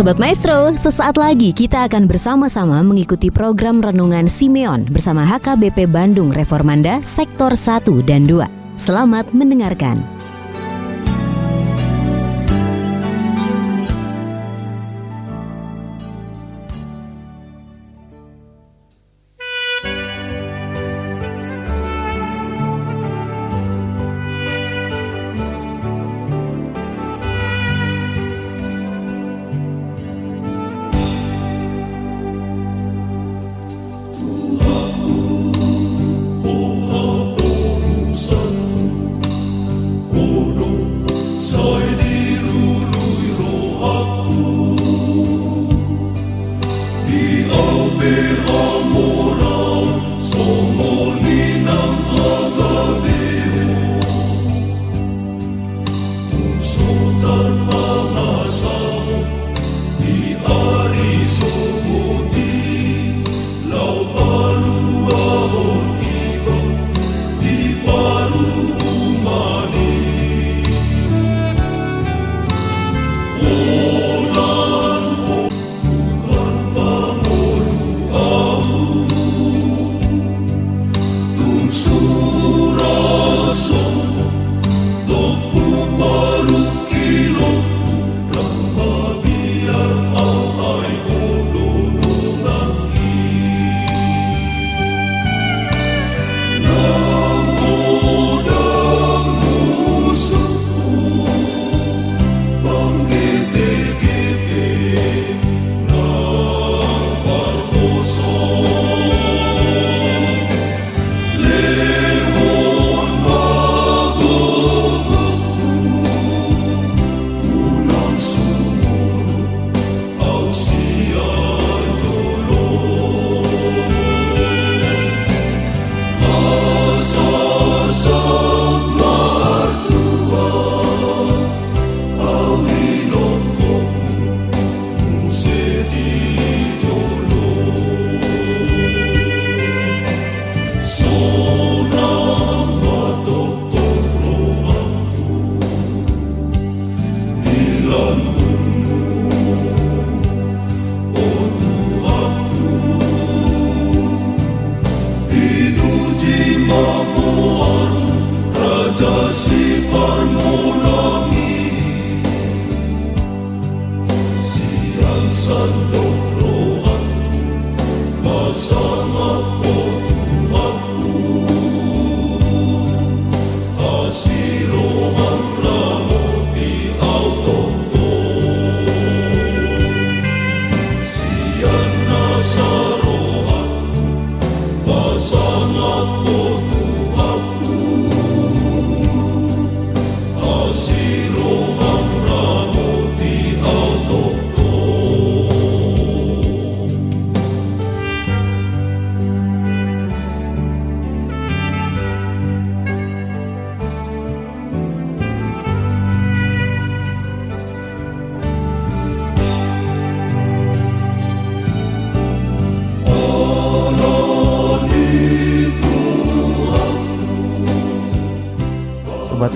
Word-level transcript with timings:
Sobat 0.00 0.16
Maestro, 0.16 0.72
sesaat 0.80 1.20
lagi 1.20 1.52
kita 1.52 1.84
akan 1.84 2.08
bersama-sama 2.08 2.80
mengikuti 2.80 3.28
program 3.28 3.84
Renungan 3.84 4.32
Simeon 4.32 4.88
bersama 4.88 5.28
HKBP 5.28 5.92
Bandung 5.92 6.32
Reformanda 6.32 7.04
Sektor 7.04 7.52
1 7.52 8.08
dan 8.08 8.24
2. 8.24 8.80
Selamat 8.80 9.28
mendengarkan. 9.36 10.00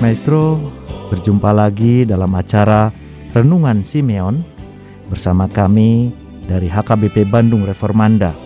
Maestro, 0.05 0.61
berjumpa 1.09 1.49
lagi 1.57 2.05
dalam 2.05 2.29
acara 2.37 2.93
Renungan 3.33 3.89
Simeon 3.89 4.37
bersama 5.09 5.49
kami 5.49 6.13
dari 6.45 6.69
HKBP 6.69 7.25
Bandung 7.25 7.65
Reformanda. 7.65 8.37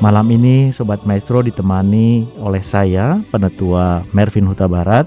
Malam 0.00 0.32
ini 0.32 0.72
Sobat 0.72 1.04
Maestro 1.04 1.44
ditemani 1.44 2.24
oleh 2.40 2.64
saya, 2.64 3.20
Penetua 3.28 4.00
Mervin 4.16 4.48
Huta 4.48 4.64
Barat, 4.64 5.04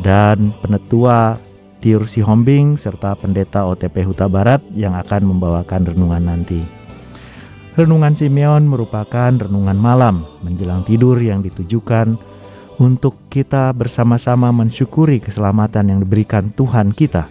dan 0.00 0.48
Penetua 0.64 1.36
Tiur 1.84 2.08
Sihombing 2.08 2.80
serta 2.80 3.12
Pendeta 3.20 3.68
OTP 3.68 4.08
Huta 4.08 4.32
Barat 4.32 4.64
yang 4.72 4.96
akan 4.96 5.28
membawakan 5.28 5.92
renungan 5.92 6.24
nanti. 6.24 6.64
Renungan 7.76 8.16
Simeon 8.16 8.64
merupakan 8.64 9.28
renungan 9.28 9.76
malam 9.76 10.24
menjelang 10.40 10.88
tidur 10.88 11.20
yang 11.20 11.44
ditujukan 11.44 12.29
untuk 12.80 13.28
kita 13.28 13.76
bersama-sama 13.76 14.48
mensyukuri 14.56 15.20
keselamatan 15.20 15.92
yang 15.92 15.98
diberikan 16.00 16.48
Tuhan 16.48 16.96
kita. 16.96 17.28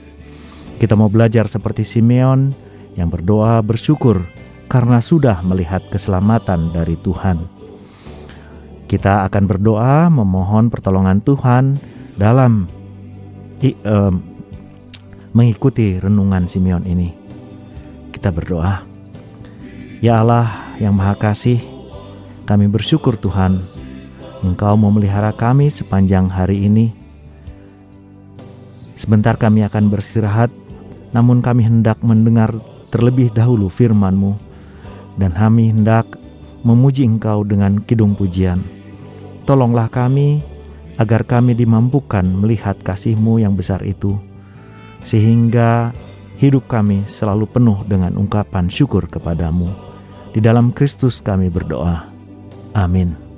Kita 0.78 0.94
mau 0.94 1.10
belajar 1.10 1.50
seperti 1.50 1.82
Simeon 1.82 2.54
yang 2.94 3.10
berdoa 3.10 3.58
bersyukur 3.66 4.22
karena 4.70 5.02
sudah 5.02 5.42
melihat 5.42 5.82
keselamatan 5.90 6.70
dari 6.70 6.94
Tuhan. 7.02 7.42
Kita 8.86 9.26
akan 9.26 9.44
berdoa 9.50 10.14
memohon 10.14 10.70
pertolongan 10.70 11.26
Tuhan 11.26 11.82
dalam 12.14 12.70
i, 13.66 13.74
mengikuti 15.34 15.98
renungan 15.98 16.46
Simeon 16.46 16.86
ini. 16.86 17.10
Kita 18.14 18.30
berdoa. 18.30 18.86
Ya 20.00 20.22
Allah 20.22 20.78
yang 20.78 20.96
Maha 20.96 21.18
Kasih, 21.18 21.60
kami 22.46 22.70
bersyukur 22.72 23.20
Tuhan 23.20 23.79
Engkau 24.40 24.80
memelihara 24.80 25.36
kami 25.36 25.68
sepanjang 25.68 26.32
hari 26.32 26.64
ini. 26.64 26.96
Sebentar 28.96 29.36
kami 29.36 29.68
akan 29.68 29.92
beristirahat, 29.92 30.48
namun 31.12 31.44
kami 31.44 31.68
hendak 31.68 32.00
mendengar 32.00 32.56
terlebih 32.88 33.36
dahulu 33.36 33.68
firman-Mu, 33.68 34.40
dan 35.20 35.36
kami 35.36 35.76
hendak 35.76 36.08
memuji 36.64 37.04
Engkau 37.04 37.44
dengan 37.44 37.84
kidung 37.84 38.16
pujian. 38.16 38.64
Tolonglah 39.44 39.92
kami 39.92 40.40
agar 40.96 41.28
kami 41.28 41.52
dimampukan 41.56 42.24
melihat 42.24 42.80
kasih-Mu 42.80 43.44
yang 43.44 43.60
besar 43.60 43.84
itu, 43.84 44.16
sehingga 45.04 45.92
hidup 46.40 46.72
kami 46.72 47.04
selalu 47.12 47.44
penuh 47.44 47.84
dengan 47.84 48.16
ungkapan 48.16 48.72
syukur 48.72 49.04
kepadamu. 49.12 49.68
Di 50.32 50.40
dalam 50.40 50.72
Kristus 50.72 51.20
kami 51.20 51.52
berdoa. 51.52 52.08
Amin. 52.72 53.29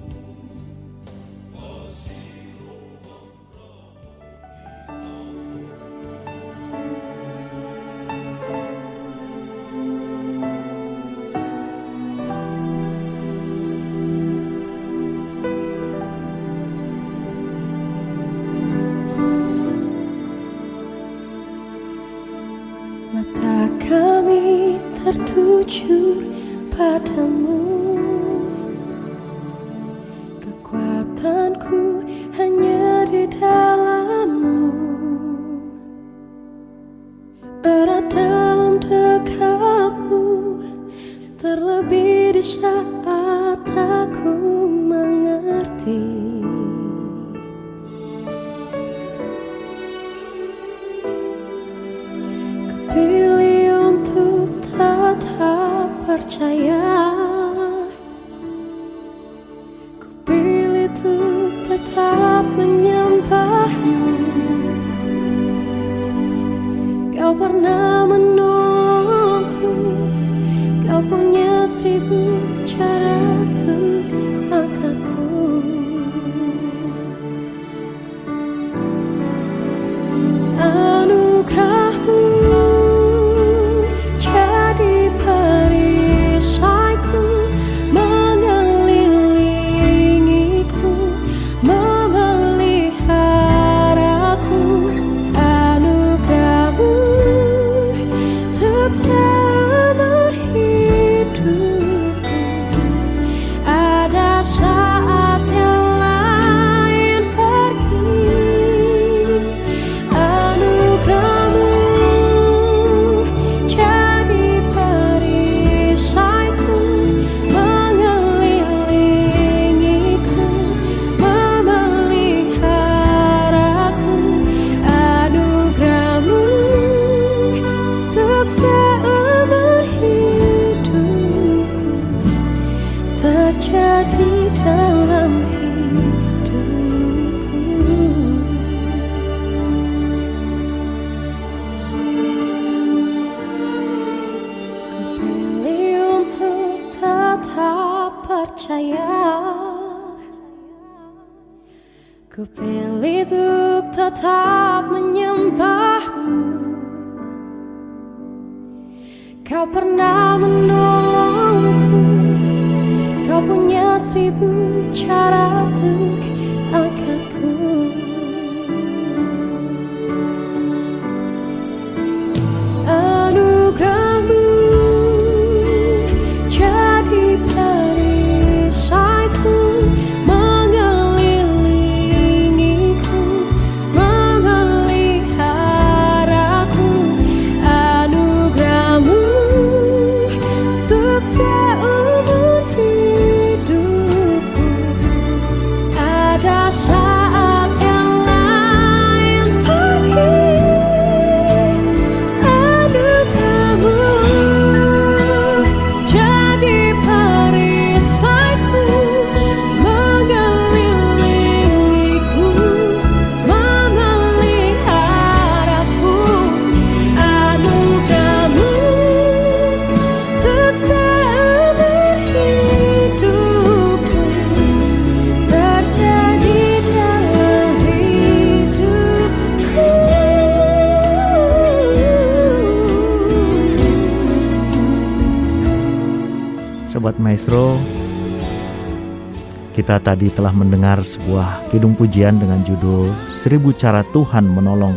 Kita 239.91 240.15
tadi 240.15 240.31
telah 240.31 240.55
mendengar 240.55 241.03
sebuah 241.03 241.67
kidung 241.67 241.99
pujian 241.99 242.39
dengan 242.39 242.63
judul 242.63 243.11
Seribu 243.27 243.75
Cara 243.75 244.07
Tuhan 244.15 244.47
Menolong 244.47 244.95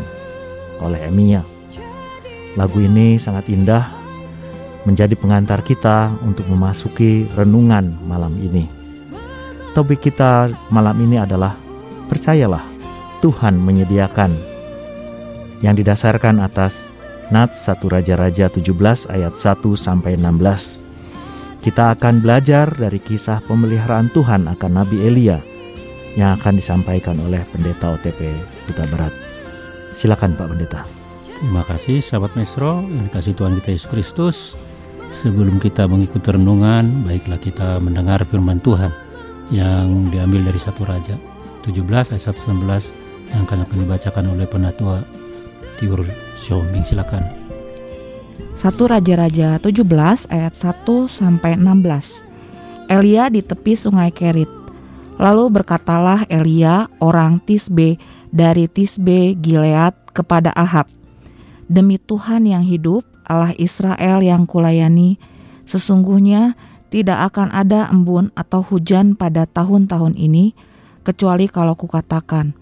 oleh 0.79 1.11
Emia. 1.11 1.43
Lagu 2.55 2.79
ini 2.79 3.19
sangat 3.19 3.51
indah, 3.51 3.91
menjadi 4.87 5.19
pengantar 5.19 5.67
kita 5.67 6.15
untuk 6.23 6.47
memasuki 6.47 7.27
renungan 7.35 7.91
malam 8.07 8.39
ini. 8.39 8.71
Topik 9.75 9.99
kita 9.99 10.55
malam 10.71 10.95
ini 11.03 11.19
adalah 11.19 11.59
Percayalah, 12.07 12.63
Tuhan 13.19 13.59
menyediakan 13.59 14.31
yang 15.59 15.75
didasarkan 15.75 16.39
atas 16.39 16.95
Nats 17.35 17.67
1 17.67 17.83
Raja-Raja 17.83 18.47
17 18.47 19.11
ayat 19.11 19.35
1 19.35 19.59
sampai 19.75 20.15
16. 20.15 20.84
Kita 21.65 21.97
akan 21.97 22.21
belajar 22.21 22.69
dari 22.77 23.01
kisah 23.01 23.41
pemeliharaan 23.49 24.13
Tuhan 24.13 24.45
akan 24.53 24.85
Nabi 24.85 25.01
Elia 25.01 25.41
yang 26.13 26.37
akan 26.37 26.61
disampaikan 26.61 27.17
oleh 27.25 27.41
Pendeta 27.49 27.97
OTP 27.97 28.37
Duta 28.69 28.85
Barat. 28.93 29.09
Silakan 29.97 30.37
Pak 30.37 30.53
Pendeta. 30.53 30.85
Terima 31.25 31.65
kasih 31.65 32.05
sahabat 32.05 32.37
Mesro 32.37 32.85
yang 32.85 33.09
dikasih 33.09 33.33
Tuhan 33.33 33.57
kita 33.65 33.69
Yesus 33.73 33.89
Kristus. 33.89 34.37
Sebelum 35.09 35.57
kita 35.57 35.89
mengikuti 35.89 36.37
renungan, 36.37 37.09
baiklah 37.09 37.41
kita 37.41 37.81
mendengar 37.81 38.29
firman 38.29 38.61
Tuhan 38.61 38.93
yang 39.49 40.13
diambil 40.13 40.53
dari 40.53 40.61
satu 40.61 40.85
Raja 40.85 41.17
17 41.65 42.13
ayat 42.13 42.25
116 42.29 42.93
yang 43.33 43.49
akan, 43.49 43.65
akan 43.65 43.77
dibacakan 43.89 44.25
oleh 44.37 44.45
Penatua 44.45 45.01
Tiur 45.81 46.05
Xiaoming. 46.37 46.85
Silakan. 46.85 47.44
1 48.35 48.75
Raja-Raja 48.75 49.63
17 49.63 49.87
ayat 50.27 50.55
1 50.59 50.87
sampai 51.07 51.55
16. 51.55 52.91
Elia 52.91 53.31
di 53.31 53.41
tepi 53.47 53.79
sungai 53.79 54.11
Kerit. 54.11 54.51
Lalu 55.23 55.55
berkatalah 55.55 56.27
Elia 56.27 56.91
orang 56.99 57.39
Tisbe 57.39 57.95
dari 58.35 58.67
Tisbe 58.67 59.39
Gilead 59.39 59.95
kepada 60.11 60.51
Ahab, 60.59 60.91
Demi 61.71 61.97
Tuhan 62.03 62.51
yang 62.51 62.67
hidup, 62.67 63.07
Allah 63.23 63.55
Israel 63.55 64.21
yang 64.21 64.45
kulayani, 64.45 65.17
sesungguhnya 65.71 66.59
tidak 66.91 67.33
akan 67.33 67.55
ada 67.55 67.87
embun 67.89 68.35
atau 68.35 68.67
hujan 68.67 69.15
pada 69.15 69.47
tahun-tahun 69.47 70.19
ini, 70.19 70.53
kecuali 71.07 71.47
kalau 71.47 71.79
kukatakan. 71.79 72.53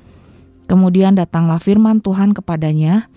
Kemudian 0.69 1.17
datanglah 1.17 1.59
firman 1.59 2.05
Tuhan 2.05 2.37
kepadanya, 2.37 3.09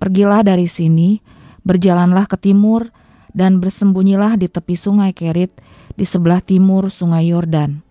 Pergilah 0.00 0.40
dari 0.40 0.64
sini, 0.64 1.20
berjalanlah 1.62 2.26
ke 2.26 2.36
timur, 2.40 2.88
dan 3.30 3.62
bersembunyilah 3.62 4.34
di 4.40 4.50
tepi 4.50 4.74
sungai 4.74 5.14
Kerit, 5.14 5.54
di 5.94 6.02
sebelah 6.02 6.42
timur 6.42 6.90
sungai 6.90 7.30
Yordan. 7.30 7.82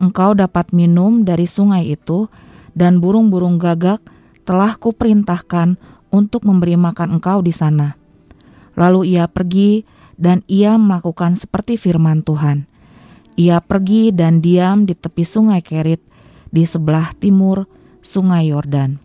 Engkau 0.00 0.36
dapat 0.36 0.72
minum 0.72 1.24
dari 1.24 1.44
sungai 1.48 1.92
itu, 1.92 2.28
dan 2.76 3.00
burung-burung 3.00 3.56
gagak 3.56 4.00
telah 4.44 4.76
kuperintahkan 4.76 5.80
untuk 6.12 6.44
memberi 6.44 6.76
makan 6.76 7.18
engkau 7.18 7.40
di 7.40 7.52
sana. 7.52 7.96
Lalu 8.76 9.16
ia 9.16 9.24
pergi 9.26 9.88
dan 10.20 10.44
ia 10.48 10.76
melakukan 10.76 11.36
seperti 11.36 11.80
firman 11.80 12.20
Tuhan. 12.20 12.68
Ia 13.36 13.60
pergi 13.60 14.12
dan 14.12 14.40
diam 14.40 14.88
di 14.88 14.96
tepi 14.96 15.24
sungai 15.24 15.60
Kerit 15.60 16.00
di 16.48 16.64
sebelah 16.64 17.12
timur 17.16 17.68
sungai 18.00 18.48
Yordan. 18.48 18.96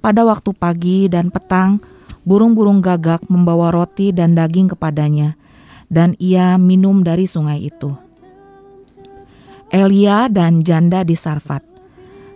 Pada 0.00 0.24
waktu 0.24 0.56
pagi 0.56 1.12
dan 1.12 1.28
petang, 1.28 1.80
burung-burung 2.24 2.84
gagak 2.84 3.24
membawa 3.28 3.72
roti 3.72 4.12
dan 4.12 4.36
daging 4.36 4.72
kepadanya, 4.72 5.36
dan 5.90 6.14
ia 6.20 6.54
minum 6.60 7.02
dari 7.02 7.24
sungai 7.26 7.66
itu. 7.66 7.92
Elia 9.70 10.26
dan 10.26 10.66
janda 10.66 11.06
di 11.06 11.14
Sarfat. 11.14 11.62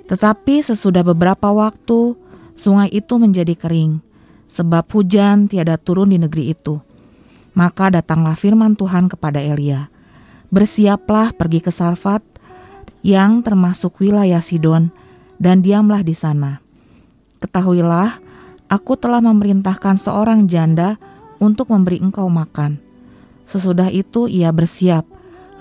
Tetapi 0.07 0.63
sesudah 0.63 1.03
beberapa 1.03 1.51
waktu, 1.51 2.15
sungai 2.55 2.93
itu 2.93 3.19
menjadi 3.19 3.59
kering, 3.59 3.99
sebab 4.47 4.87
hujan 4.95 5.51
tiada 5.51 5.75
turun 5.75 6.15
di 6.15 6.19
negeri 6.21 6.55
itu. 6.55 6.79
Maka 7.55 7.91
datanglah 7.91 8.39
firman 8.39 8.75
Tuhan 8.79 9.11
kepada 9.11 9.43
Elia, 9.43 9.91
Bersiaplah 10.55 11.35
pergi 11.35 11.59
ke 11.59 11.75
Sarfat, 11.75 12.23
yang 13.03 13.43
termasuk 13.43 13.99
wilayah 13.99 14.39
Sidon, 14.39 14.95
dan 15.43 15.67
diamlah 15.67 16.07
di 16.07 16.15
sana. 16.15 16.63
Ketahuilah, 17.43 18.23
aku 18.75 18.99
telah 18.99 19.23
memerintahkan 19.23 20.03
seorang 20.03 20.51
janda 20.51 20.99
untuk 21.39 21.71
memberi 21.71 22.03
engkau 22.03 22.27
makan. 22.27 22.83
Sesudah 23.47 23.87
itu 23.95 24.27
ia 24.27 24.51
bersiap, 24.51 25.07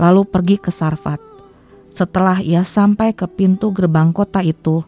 lalu 0.01 0.25
pergi 0.25 0.58
ke 0.58 0.74
Sarfat. 0.74 1.22
Setelah 1.93 2.41
ia 2.41 2.65
sampai 2.65 3.13
ke 3.13 3.29
pintu 3.29 3.70
gerbang 3.70 4.10
kota 4.10 4.41
itu, 4.41 4.82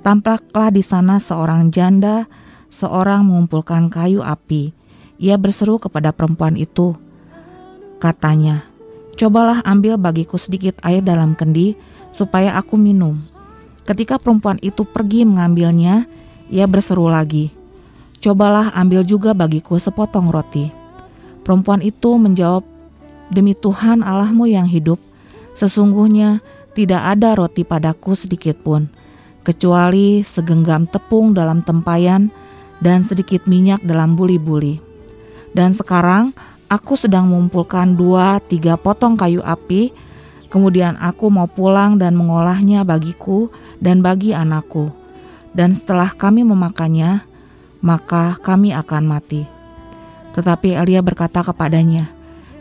tampaklah 0.00 0.72
di 0.72 0.80
sana 0.80 1.20
seorang 1.20 1.68
janda, 1.68 2.24
seorang 2.72 3.28
mengumpulkan 3.28 3.92
kayu 3.92 4.24
api. 4.24 4.72
Ia 5.20 5.36
berseru 5.36 5.76
kepada 5.76 6.16
perempuan 6.16 6.56
itu, 6.56 6.96
katanya, 8.00 8.64
"Cobalah 9.20 9.60
ambil 9.68 10.00
bagiku 10.00 10.40
sedikit 10.40 10.80
air 10.80 11.04
dalam 11.04 11.36
kendi, 11.36 11.76
supaya 12.12 12.56
aku 12.56 12.80
minum." 12.80 13.16
Ketika 13.84 14.16
perempuan 14.16 14.60
itu 14.60 14.84
pergi 14.84 15.24
mengambilnya, 15.24 16.04
ia 16.52 16.68
berseru 16.68 17.08
lagi, 17.08 17.55
"Cobalah 18.20 18.72
ambil 18.76 19.02
juga 19.04 19.36
bagiku 19.36 19.80
sepotong 19.80 20.32
roti." 20.32 20.72
Perempuan 21.46 21.80
itu 21.80 22.18
menjawab, 22.18 22.66
"Demi 23.30 23.54
Tuhan 23.54 24.02
Allahmu 24.02 24.50
yang 24.50 24.66
hidup, 24.66 24.98
sesungguhnya 25.54 26.44
tidak 26.76 27.16
ada 27.16 27.32
roti 27.32 27.64
padaku 27.64 28.12
sedikit 28.12 28.60
pun, 28.60 28.92
kecuali 29.40 30.20
segenggam 30.20 30.84
tepung 30.84 31.32
dalam 31.32 31.64
tempayan 31.64 32.28
dan 32.84 33.00
sedikit 33.00 33.48
minyak 33.48 33.80
dalam 33.80 34.12
buli-buli. 34.12 34.82
Dan 35.56 35.72
sekarang 35.72 36.36
aku 36.68 37.00
sedang 37.00 37.32
mengumpulkan 37.32 37.96
dua 37.96 38.44
tiga 38.44 38.76
potong 38.76 39.16
kayu 39.16 39.40
api, 39.40 39.94
kemudian 40.52 41.00
aku 41.00 41.32
mau 41.32 41.48
pulang 41.48 41.96
dan 41.96 42.12
mengolahnya 42.12 42.84
bagiku 42.84 43.48
dan 43.80 44.04
bagi 44.04 44.36
anakku. 44.36 44.92
Dan 45.56 45.72
setelah 45.72 46.12
kami 46.12 46.44
memakannya, 46.44 47.24
maka 47.80 48.38
kami 48.40 48.72
akan 48.76 49.04
mati.' 49.08 49.48
Tetapi 50.36 50.76
Elia 50.76 51.00
berkata 51.00 51.40
kepadanya, 51.40 52.12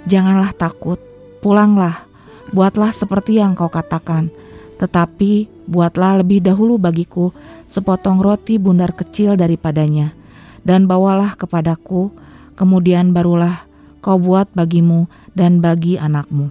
"Janganlah 0.07 0.55
takut, 0.55 0.95
pulanglah, 1.43 2.07
buatlah 2.55 2.95
seperti 2.95 3.43
yang 3.43 3.51
kau 3.51 3.67
katakan, 3.67 4.31
tetapi 4.79 5.51
buatlah 5.67 6.23
lebih 6.23 6.39
dahulu 6.39 6.79
bagiku 6.79 7.35
sepotong 7.67 8.23
roti 8.23 8.55
bundar 8.55 8.95
kecil 8.95 9.35
daripadanya, 9.35 10.15
dan 10.63 10.87
bawalah 10.87 11.35
kepadaku, 11.35 12.15
kemudian 12.55 13.11
barulah 13.11 13.67
kau 13.99 14.15
buat 14.15 14.47
bagimu 14.55 15.11
dan 15.35 15.59
bagi 15.59 15.99
anakmu." 15.99 16.47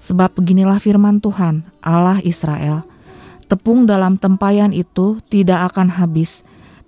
Sebab 0.00 0.32
beginilah 0.38 0.80
firman 0.80 1.20
Tuhan, 1.20 1.66
Allah 1.84 2.24
Israel, 2.24 2.88
tepung 3.50 3.84
dalam 3.84 4.16
tempayan 4.16 4.72
itu 4.72 5.20
tidak 5.28 5.74
akan 5.74 5.92
habis, 5.92 6.40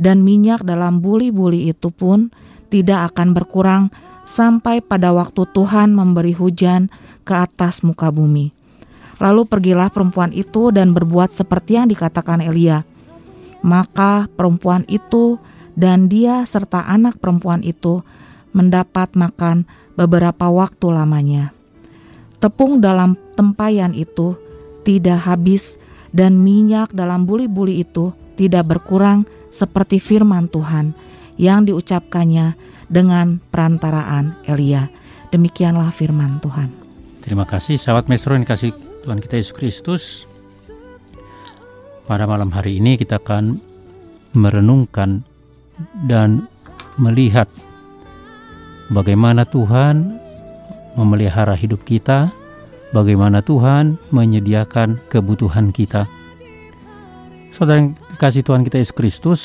dan 0.02 0.26
minyak 0.26 0.66
dalam 0.66 0.98
buli-buli 0.98 1.70
itu 1.70 1.94
pun 1.94 2.34
tidak 2.74 3.14
akan 3.14 3.38
berkurang 3.38 3.82
sampai 4.26 4.82
pada 4.82 5.14
waktu 5.14 5.46
Tuhan 5.54 5.94
memberi 5.94 6.34
hujan 6.34 6.90
ke 7.22 7.38
atas 7.38 7.86
muka 7.86 8.10
bumi. 8.10 8.50
Lalu 9.22 9.46
pergilah 9.46 9.86
perempuan 9.94 10.34
itu 10.34 10.74
dan 10.74 10.90
berbuat 10.90 11.30
seperti 11.30 11.78
yang 11.78 11.86
dikatakan 11.86 12.42
Elia. 12.42 12.82
Maka 13.62 14.26
perempuan 14.34 14.82
itu 14.90 15.38
dan 15.78 16.10
dia 16.10 16.42
serta 16.42 16.82
anak 16.90 17.22
perempuan 17.22 17.62
itu 17.62 18.02
mendapat 18.50 19.14
makan 19.14 19.62
beberapa 19.94 20.50
waktu 20.50 20.86
lamanya. 20.90 21.54
Tepung 22.42 22.82
dalam 22.82 23.14
tempayan 23.38 23.94
itu 23.94 24.34
tidak 24.82 25.22
habis 25.22 25.78
dan 26.10 26.42
minyak 26.42 26.90
dalam 26.90 27.22
buli-buli 27.22 27.86
itu 27.86 28.10
tidak 28.34 28.66
berkurang 28.66 29.22
seperti 29.52 30.00
firman 30.00 30.48
Tuhan 30.48 30.96
yang 31.36 31.68
diucapkannya 31.68 32.56
dengan 32.88 33.38
perantaraan 33.52 34.40
Elia. 34.48 34.88
Demikianlah 35.28 35.92
firman 35.92 36.40
Tuhan. 36.40 36.72
Terima 37.22 37.46
kasih 37.46 37.78
sahabat 37.78 38.10
Mesro 38.10 38.34
yang 38.34 38.48
kasih 38.48 38.74
Tuhan 39.04 39.22
kita 39.22 39.38
Yesus 39.38 39.54
Kristus. 39.54 40.02
Pada 42.02 42.26
malam 42.26 42.50
hari 42.50 42.82
ini 42.82 42.98
kita 42.98 43.22
akan 43.22 43.62
merenungkan 44.34 45.22
dan 46.04 46.50
melihat 46.98 47.46
bagaimana 48.90 49.46
Tuhan 49.46 50.20
memelihara 50.98 51.56
hidup 51.56 51.86
kita, 51.88 52.28
bagaimana 52.92 53.40
Tuhan 53.40 53.96
menyediakan 54.12 55.00
kebutuhan 55.08 55.72
kita. 55.72 56.10
Saudara 57.52 57.84
yang 57.84 57.96
kasih 58.16 58.44
Tuhan 58.44 58.64
kita 58.64 58.80
Yesus 58.80 58.96
Kristus, 58.96 59.40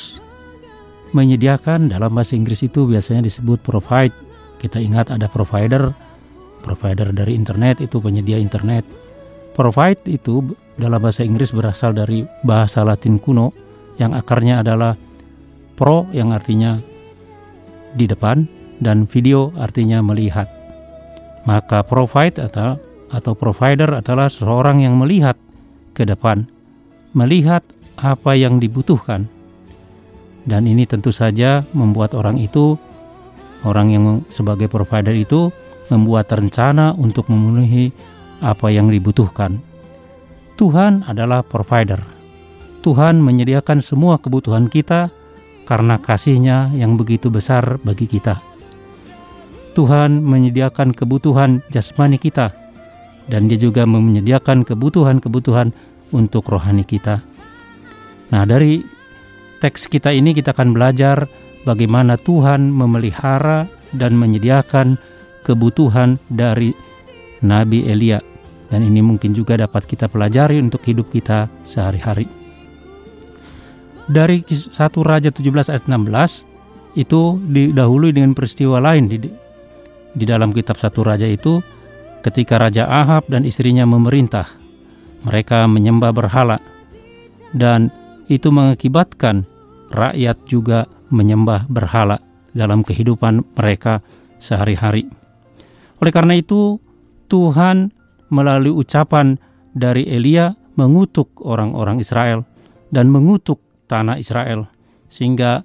menyediakan 1.16 1.92
dalam 1.92 2.12
bahasa 2.12 2.36
Inggris 2.36 2.64
itu 2.66 2.88
biasanya 2.88 3.24
disebut 3.24 3.64
provide. 3.64 4.16
Kita 4.58 4.82
ingat 4.82 5.14
ada 5.14 5.30
provider, 5.30 5.94
provider 6.66 7.14
dari 7.14 7.38
internet 7.38 7.80
itu 7.80 8.02
penyedia 8.02 8.42
internet. 8.42 8.84
Provide 9.54 10.02
itu 10.10 10.54
dalam 10.78 11.02
bahasa 11.02 11.26
Inggris 11.26 11.54
berasal 11.54 11.94
dari 11.94 12.26
bahasa 12.46 12.86
Latin 12.86 13.18
kuno 13.18 13.54
yang 13.98 14.14
akarnya 14.14 14.62
adalah 14.62 14.94
pro 15.78 16.06
yang 16.14 16.34
artinya 16.34 16.78
di 17.98 18.06
depan 18.06 18.46
dan 18.82 19.10
video 19.10 19.50
artinya 19.58 20.02
melihat. 20.06 20.46
Maka 21.50 21.82
provide 21.82 22.38
atau 22.38 22.78
atau 23.08 23.34
provider 23.34 23.96
adalah 23.96 24.28
seseorang 24.28 24.84
yang 24.84 25.00
melihat 25.00 25.40
ke 25.96 26.04
depan, 26.04 26.46
melihat 27.16 27.64
apa 27.98 28.38
yang 28.38 28.62
dibutuhkan 28.62 29.28
dan 30.48 30.64
ini 30.64 30.88
tentu 30.88 31.12
saja 31.12 31.68
membuat 31.76 32.16
orang 32.16 32.40
itu, 32.40 32.80
orang 33.68 33.92
yang 33.92 34.06
sebagai 34.32 34.72
provider 34.72 35.12
itu, 35.12 35.52
membuat 35.92 36.32
rencana 36.32 36.96
untuk 36.96 37.28
memenuhi 37.28 37.92
apa 38.40 38.72
yang 38.72 38.88
dibutuhkan. 38.88 39.60
Tuhan 40.56 41.04
adalah 41.06 41.44
provider. 41.44 42.00
Tuhan 42.82 43.20
menyediakan 43.20 43.84
semua 43.84 44.18
kebutuhan 44.18 44.72
kita 44.72 45.12
karena 45.68 46.00
kasihnya 46.00 46.72
yang 46.72 46.96
begitu 46.96 47.28
besar 47.28 47.76
bagi 47.84 48.08
kita. 48.08 48.40
Tuhan 49.76 50.24
menyediakan 50.24 50.96
kebutuhan 50.96 51.62
jasmani 51.70 52.18
kita, 52.18 52.56
dan 53.28 53.52
Dia 53.52 53.60
juga 53.60 53.84
menyediakan 53.84 54.64
kebutuhan-kebutuhan 54.64 55.76
untuk 56.16 56.48
rohani 56.48 56.88
kita. 56.88 57.37
Nah, 58.34 58.44
dari 58.44 58.84
teks 59.64 59.88
kita 59.88 60.12
ini 60.12 60.36
kita 60.36 60.52
akan 60.52 60.76
belajar 60.76 61.26
bagaimana 61.64 62.20
Tuhan 62.20 62.72
memelihara 62.72 63.68
dan 63.96 64.20
menyediakan 64.20 65.00
kebutuhan 65.48 66.20
dari 66.28 66.76
Nabi 67.44 67.88
Elia. 67.88 68.20
Dan 68.68 68.84
ini 68.84 69.00
mungkin 69.00 69.32
juga 69.32 69.56
dapat 69.56 69.88
kita 69.88 70.12
pelajari 70.12 70.60
untuk 70.60 70.84
hidup 70.84 71.08
kita 71.08 71.48
sehari-hari. 71.64 72.28
Dari 74.08 74.44
satu 74.48 75.04
Raja 75.04 75.32
17 75.32 75.72
ayat 75.72 75.84
16 75.88 77.00
itu 77.00 77.40
didahului 77.48 78.12
dengan 78.12 78.32
peristiwa 78.36 78.80
lain 78.80 79.08
di, 79.08 79.20
di 80.16 80.26
dalam 80.28 80.52
kitab 80.52 80.80
satu 80.80 81.04
Raja 81.04 81.28
itu 81.28 81.60
ketika 82.24 82.60
Raja 82.60 82.88
Ahab 82.88 83.28
dan 83.32 83.48
istrinya 83.48 83.88
memerintah. 83.88 84.48
Mereka 85.28 85.68
menyembah 85.68 86.12
berhala 86.12 86.60
dan 87.56 87.92
itu 88.28 88.52
mengakibatkan 88.52 89.48
rakyat 89.92 90.38
juga 90.48 90.88
menyembah 91.12 91.68
berhala 91.72 92.20
dalam 92.52 92.84
kehidupan 92.84 93.44
mereka 93.56 94.04
sehari-hari. 94.38 95.08
Oleh 96.04 96.14
karena 96.14 96.38
itu, 96.38 96.78
Tuhan 97.32 97.92
melalui 98.30 98.72
ucapan 98.76 99.40
dari 99.72 100.06
Elia 100.08 100.54
mengutuk 100.78 101.42
orang-orang 101.42 102.04
Israel 102.04 102.46
dan 102.94 103.10
mengutuk 103.10 103.60
tanah 103.90 104.20
Israel 104.20 104.68
sehingga 105.08 105.64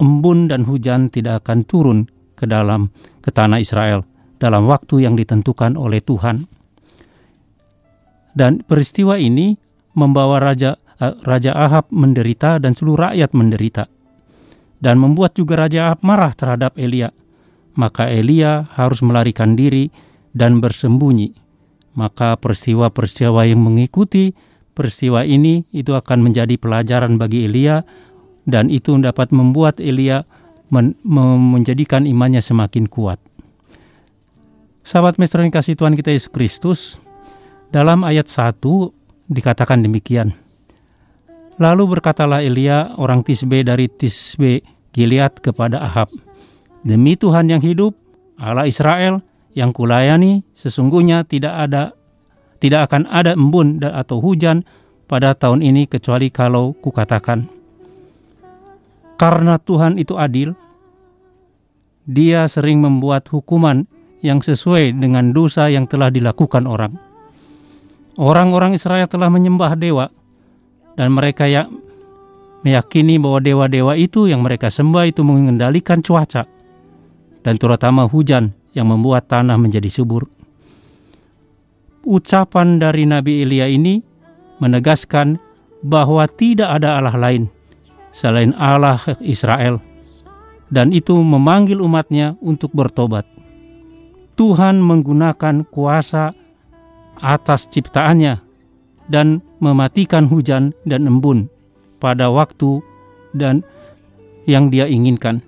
embun 0.00 0.50
dan 0.50 0.66
hujan 0.66 1.12
tidak 1.12 1.46
akan 1.46 1.62
turun 1.62 1.98
ke 2.34 2.48
dalam 2.48 2.90
ke 3.22 3.30
tanah 3.30 3.62
Israel 3.62 4.02
dalam 4.42 4.66
waktu 4.66 5.06
yang 5.06 5.14
ditentukan 5.14 5.78
oleh 5.78 6.02
Tuhan. 6.02 6.50
Dan 8.32 8.64
peristiwa 8.64 9.20
ini 9.20 9.54
membawa 9.94 10.40
raja 10.40 10.80
raja 11.00 11.52
Ahab 11.54 11.88
menderita 11.92 12.58
dan 12.58 12.74
seluruh 12.76 13.08
rakyat 13.08 13.30
menderita. 13.32 13.84
Dan 14.82 14.98
membuat 14.98 15.38
juga 15.38 15.62
raja 15.62 15.92
Ahab 15.92 16.00
marah 16.02 16.32
terhadap 16.34 16.74
Elia. 16.74 17.14
Maka 17.78 18.10
Elia 18.10 18.66
harus 18.74 19.00
melarikan 19.00 19.54
diri 19.54 19.88
dan 20.34 20.58
bersembunyi. 20.58 21.32
Maka 21.94 22.40
peristiwa-peristiwa 22.40 23.46
yang 23.46 23.62
mengikuti 23.62 24.32
peristiwa 24.72 25.22
ini 25.22 25.68
itu 25.70 25.92
akan 25.92 26.24
menjadi 26.24 26.56
pelajaran 26.56 27.20
bagi 27.20 27.44
Elia 27.44 27.84
dan 28.48 28.72
itu 28.72 28.96
dapat 28.98 29.30
membuat 29.30 29.78
Elia 29.78 30.24
men 30.72 30.96
menjadikan 31.04 32.08
imannya 32.08 32.40
semakin 32.40 32.88
kuat. 32.88 33.20
Sahabat 34.82 35.20
Mestron 35.20 35.52
kasih 35.52 35.78
Tuhan 35.78 35.94
kita 35.94 36.10
Yesus 36.10 36.32
Kristus, 36.32 36.80
dalam 37.70 38.02
ayat 38.02 38.26
1 38.26 38.58
dikatakan 39.30 39.84
demikian. 39.84 40.34
Lalu 41.60 41.98
berkatalah 41.98 42.40
Elia 42.40 42.96
orang 42.96 43.20
Tisbe 43.20 43.60
dari 43.60 43.90
Tisbe 43.90 44.64
Gilead 44.92 45.40
kepada 45.44 45.84
Ahab, 45.84 46.08
Demi 46.82 47.14
Tuhan 47.14 47.46
yang 47.46 47.62
hidup, 47.62 47.94
Allah 48.40 48.66
Israel 48.66 49.22
yang 49.54 49.70
kulayani, 49.70 50.42
sesungguhnya 50.58 51.22
tidak 51.22 51.54
ada 51.54 51.94
tidak 52.58 52.90
akan 52.90 53.10
ada 53.10 53.34
embun 53.34 53.82
atau 53.82 54.22
hujan 54.22 54.66
pada 55.10 55.34
tahun 55.34 55.62
ini 55.62 55.90
kecuali 55.90 56.30
kalau 56.30 56.74
kukatakan. 56.78 57.46
Karena 59.18 59.58
Tuhan 59.58 59.98
itu 59.98 60.18
adil, 60.18 60.54
dia 62.06 62.46
sering 62.50 62.82
membuat 62.82 63.30
hukuman 63.30 63.86
yang 64.22 64.42
sesuai 64.42 64.98
dengan 64.98 65.30
dosa 65.34 65.70
yang 65.70 65.86
telah 65.86 66.10
dilakukan 66.10 66.66
orang. 66.66 66.98
Orang-orang 68.18 68.74
Israel 68.74 69.06
telah 69.06 69.30
menyembah 69.30 69.74
dewa 69.78 70.10
dan 70.96 71.08
mereka 71.12 71.48
ya 71.48 71.68
meyakini 72.62 73.18
bahwa 73.18 73.42
dewa-dewa 73.42 73.94
itu 73.98 74.30
yang 74.30 74.42
mereka 74.44 74.70
sembah 74.70 75.10
itu 75.10 75.26
mengendalikan 75.26 76.00
cuaca 76.00 76.46
dan 77.42 77.54
terutama 77.58 78.06
hujan 78.06 78.54
yang 78.72 78.88
membuat 78.88 79.28
tanah 79.28 79.58
menjadi 79.58 79.90
subur. 79.90 80.30
Ucapan 82.02 82.82
dari 82.82 83.06
Nabi 83.06 83.46
Elia 83.46 83.70
ini 83.70 84.02
menegaskan 84.58 85.38
bahwa 85.82 86.26
tidak 86.30 86.78
ada 86.78 86.98
Allah 86.98 87.14
lain 87.14 87.50
selain 88.14 88.54
Allah 88.58 88.98
Israel 89.22 89.82
dan 90.72 90.94
itu 90.94 91.14
memanggil 91.18 91.82
umatnya 91.82 92.38
untuk 92.40 92.72
bertobat. 92.72 93.26
Tuhan 94.38 94.80
menggunakan 94.80 95.68
kuasa 95.68 96.32
atas 97.20 97.68
ciptaannya 97.68 98.51
dan 99.10 99.42
mematikan 99.58 100.26
hujan 100.30 100.74
dan 100.86 101.06
embun 101.06 101.50
pada 102.02 102.30
waktu 102.30 102.82
dan 103.34 103.62
yang 104.46 104.68
dia 104.68 104.90
inginkan. 104.90 105.42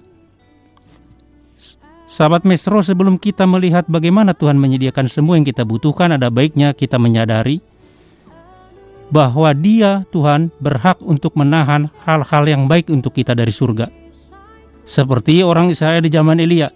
Sahabat 2.14 2.46
Mesro, 2.46 2.78
sebelum 2.78 3.18
kita 3.18 3.42
melihat 3.42 3.90
bagaimana 3.90 4.38
Tuhan 4.38 4.54
menyediakan 4.54 5.10
semua 5.10 5.34
yang 5.34 5.42
kita 5.42 5.66
butuhkan, 5.66 6.14
ada 6.14 6.30
baiknya 6.30 6.70
kita 6.70 6.94
menyadari 6.94 7.58
bahwa 9.10 9.50
Dia, 9.50 10.06
Tuhan, 10.14 10.54
berhak 10.62 11.02
untuk 11.02 11.34
menahan 11.34 11.90
hal-hal 12.06 12.44
yang 12.46 12.70
baik 12.70 12.86
untuk 12.86 13.18
kita 13.18 13.34
dari 13.34 13.50
surga. 13.50 13.90
Seperti 14.86 15.42
orang 15.42 15.74
Israel 15.74 16.06
di 16.06 16.10
zaman 16.12 16.38
Elia, 16.38 16.70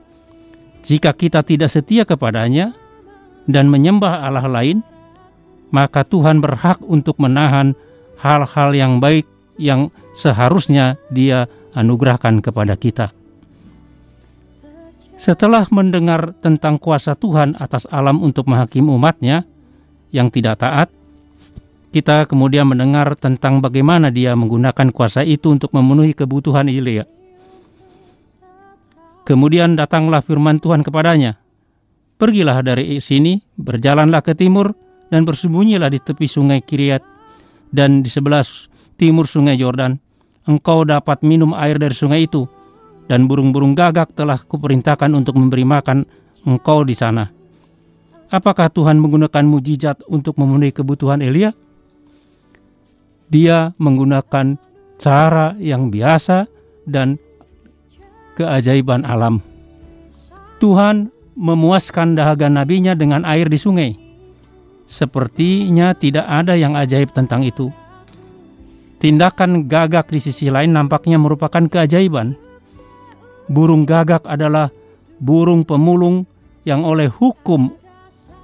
jika 0.82 1.14
kita 1.14 1.46
tidak 1.46 1.70
setia 1.70 2.02
kepadanya 2.02 2.74
dan 3.46 3.70
menyembah 3.70 4.26
Allah 4.26 4.48
lain, 4.48 4.82
maka 5.70 6.04
Tuhan 6.04 6.40
berhak 6.40 6.81
untuk 6.85 7.20
menahan 7.20 7.76
hal-hal 8.18 8.70
yang 8.74 8.98
baik 8.98 9.28
yang 9.59 9.92
seharusnya 10.14 10.96
Dia 11.12 11.46
anugerahkan 11.76 12.40
kepada 12.42 12.74
kita. 12.74 13.12
Setelah 15.18 15.66
mendengar 15.74 16.31
tentang 16.38 16.78
kuasa 16.78 17.18
Tuhan 17.18 17.59
atas 17.59 17.90
alam 17.90 18.22
untuk 18.22 18.46
menghakimi 18.46 18.87
umatnya 18.87 19.42
yang 20.14 20.31
tidak 20.31 20.62
taat, 20.62 20.88
kita 21.90 22.31
kemudian 22.31 22.70
mendengar 22.70 23.18
tentang 23.18 23.59
bagaimana 23.59 24.14
dia 24.14 24.38
menggunakan 24.38 24.94
kuasa 24.94 25.26
itu 25.26 25.50
untuk 25.50 25.74
memenuhi 25.74 26.14
kebutuhan 26.14 26.70
Ilya. 26.70 27.02
Kemudian 29.26 29.74
datanglah 29.74 30.22
firman 30.22 30.62
Tuhan 30.62 30.87
kepadanya. 30.87 31.37
Pergilah 32.16 32.62
dari 32.62 33.02
sini, 33.02 33.42
berjalanlah 33.59 34.22
ke 34.22 34.38
timur, 34.38 34.72
dan 35.08 35.24
bersembunyilah 35.24 35.88
di 35.92 36.00
tepi 36.00 36.28
sungai 36.28 36.60
Kiriat 36.60 37.02
dan 37.72 38.00
di 38.04 38.08
sebelah 38.08 38.44
timur 38.96 39.28
sungai 39.28 39.56
Yordan. 39.56 40.00
Engkau 40.48 40.80
dapat 40.88 41.20
minum 41.20 41.52
air 41.52 41.76
dari 41.76 41.92
sungai 41.92 42.24
itu, 42.24 42.48
dan 43.04 43.28
burung-burung 43.28 43.76
gagak 43.76 44.16
telah 44.16 44.40
kuperintahkan 44.40 45.12
untuk 45.12 45.36
memberi 45.36 45.60
makan 45.60 46.08
engkau 46.48 46.88
di 46.88 46.96
sana. 46.96 47.28
Apakah 48.32 48.72
Tuhan 48.72 48.96
menggunakan 48.96 49.44
mujizat 49.44 50.00
untuk 50.08 50.40
memenuhi 50.40 50.72
kebutuhan 50.72 51.20
Elia? 51.20 51.52
Dia 53.28 53.76
menggunakan 53.76 54.56
cara 54.96 55.52
yang 55.60 55.92
biasa 55.92 56.48
dan 56.88 57.20
keajaiban 58.40 59.04
alam. 59.04 59.44
Tuhan 60.64 61.12
memuaskan 61.36 62.16
dahaga 62.16 62.48
nabinya 62.48 62.96
dengan 62.96 63.28
air 63.28 63.52
di 63.52 63.60
sungai. 63.60 64.07
Sepertinya 64.88 65.92
tidak 65.92 66.24
ada 66.24 66.57
yang 66.57 66.72
ajaib 66.72 67.12
tentang 67.12 67.44
itu. 67.44 67.68
Tindakan 68.98 69.68
gagak 69.68 70.11
di 70.11 70.18
sisi 70.18 70.48
lain 70.48 70.72
nampaknya 70.74 71.20
merupakan 71.20 71.61
keajaiban. 71.68 72.35
Burung 73.46 73.85
gagak 73.85 74.24
adalah 74.24 74.72
burung 75.20 75.62
pemulung 75.62 76.24
yang 76.64 76.83
oleh 76.83 77.07
hukum 77.07 77.70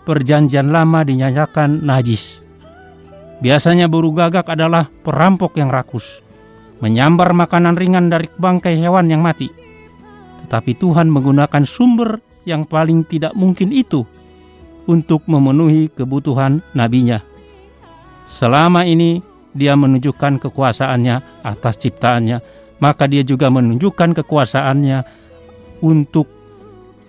perjanjian 0.05 0.69
lama 0.69 1.03
dinyatakan 1.03 1.83
najis. 1.83 2.45
Biasanya 3.41 3.89
burung 3.89 4.15
gagak 4.15 4.47
adalah 4.47 4.87
perampok 5.03 5.59
yang 5.59 5.73
rakus, 5.73 6.23
menyambar 6.79 7.35
makanan 7.35 7.75
ringan 7.75 8.13
dari 8.13 8.31
bangkai 8.31 8.79
hewan 8.79 9.11
yang 9.11 9.25
mati 9.25 9.65
tetapi 10.45 10.77
Tuhan 10.77 11.09
menggunakan 11.09 11.65
sumber 11.65 12.21
yang 12.45 12.69
paling 12.69 13.09
tidak 13.09 13.33
mungkin 13.33 13.73
itu 13.73 14.05
untuk 14.85 15.25
memenuhi 15.29 15.92
kebutuhan 15.92 16.61
nabinya. 16.77 17.20
Selama 18.25 18.85
ini 18.88 19.20
dia 19.53 19.77
menunjukkan 19.77 20.40
kekuasaannya 20.42 21.44
atas 21.44 21.77
ciptaannya, 21.81 22.40
maka 22.81 23.05
dia 23.05 23.23
juga 23.23 23.53
menunjukkan 23.53 24.16
kekuasaannya 24.25 24.99
untuk 25.85 26.27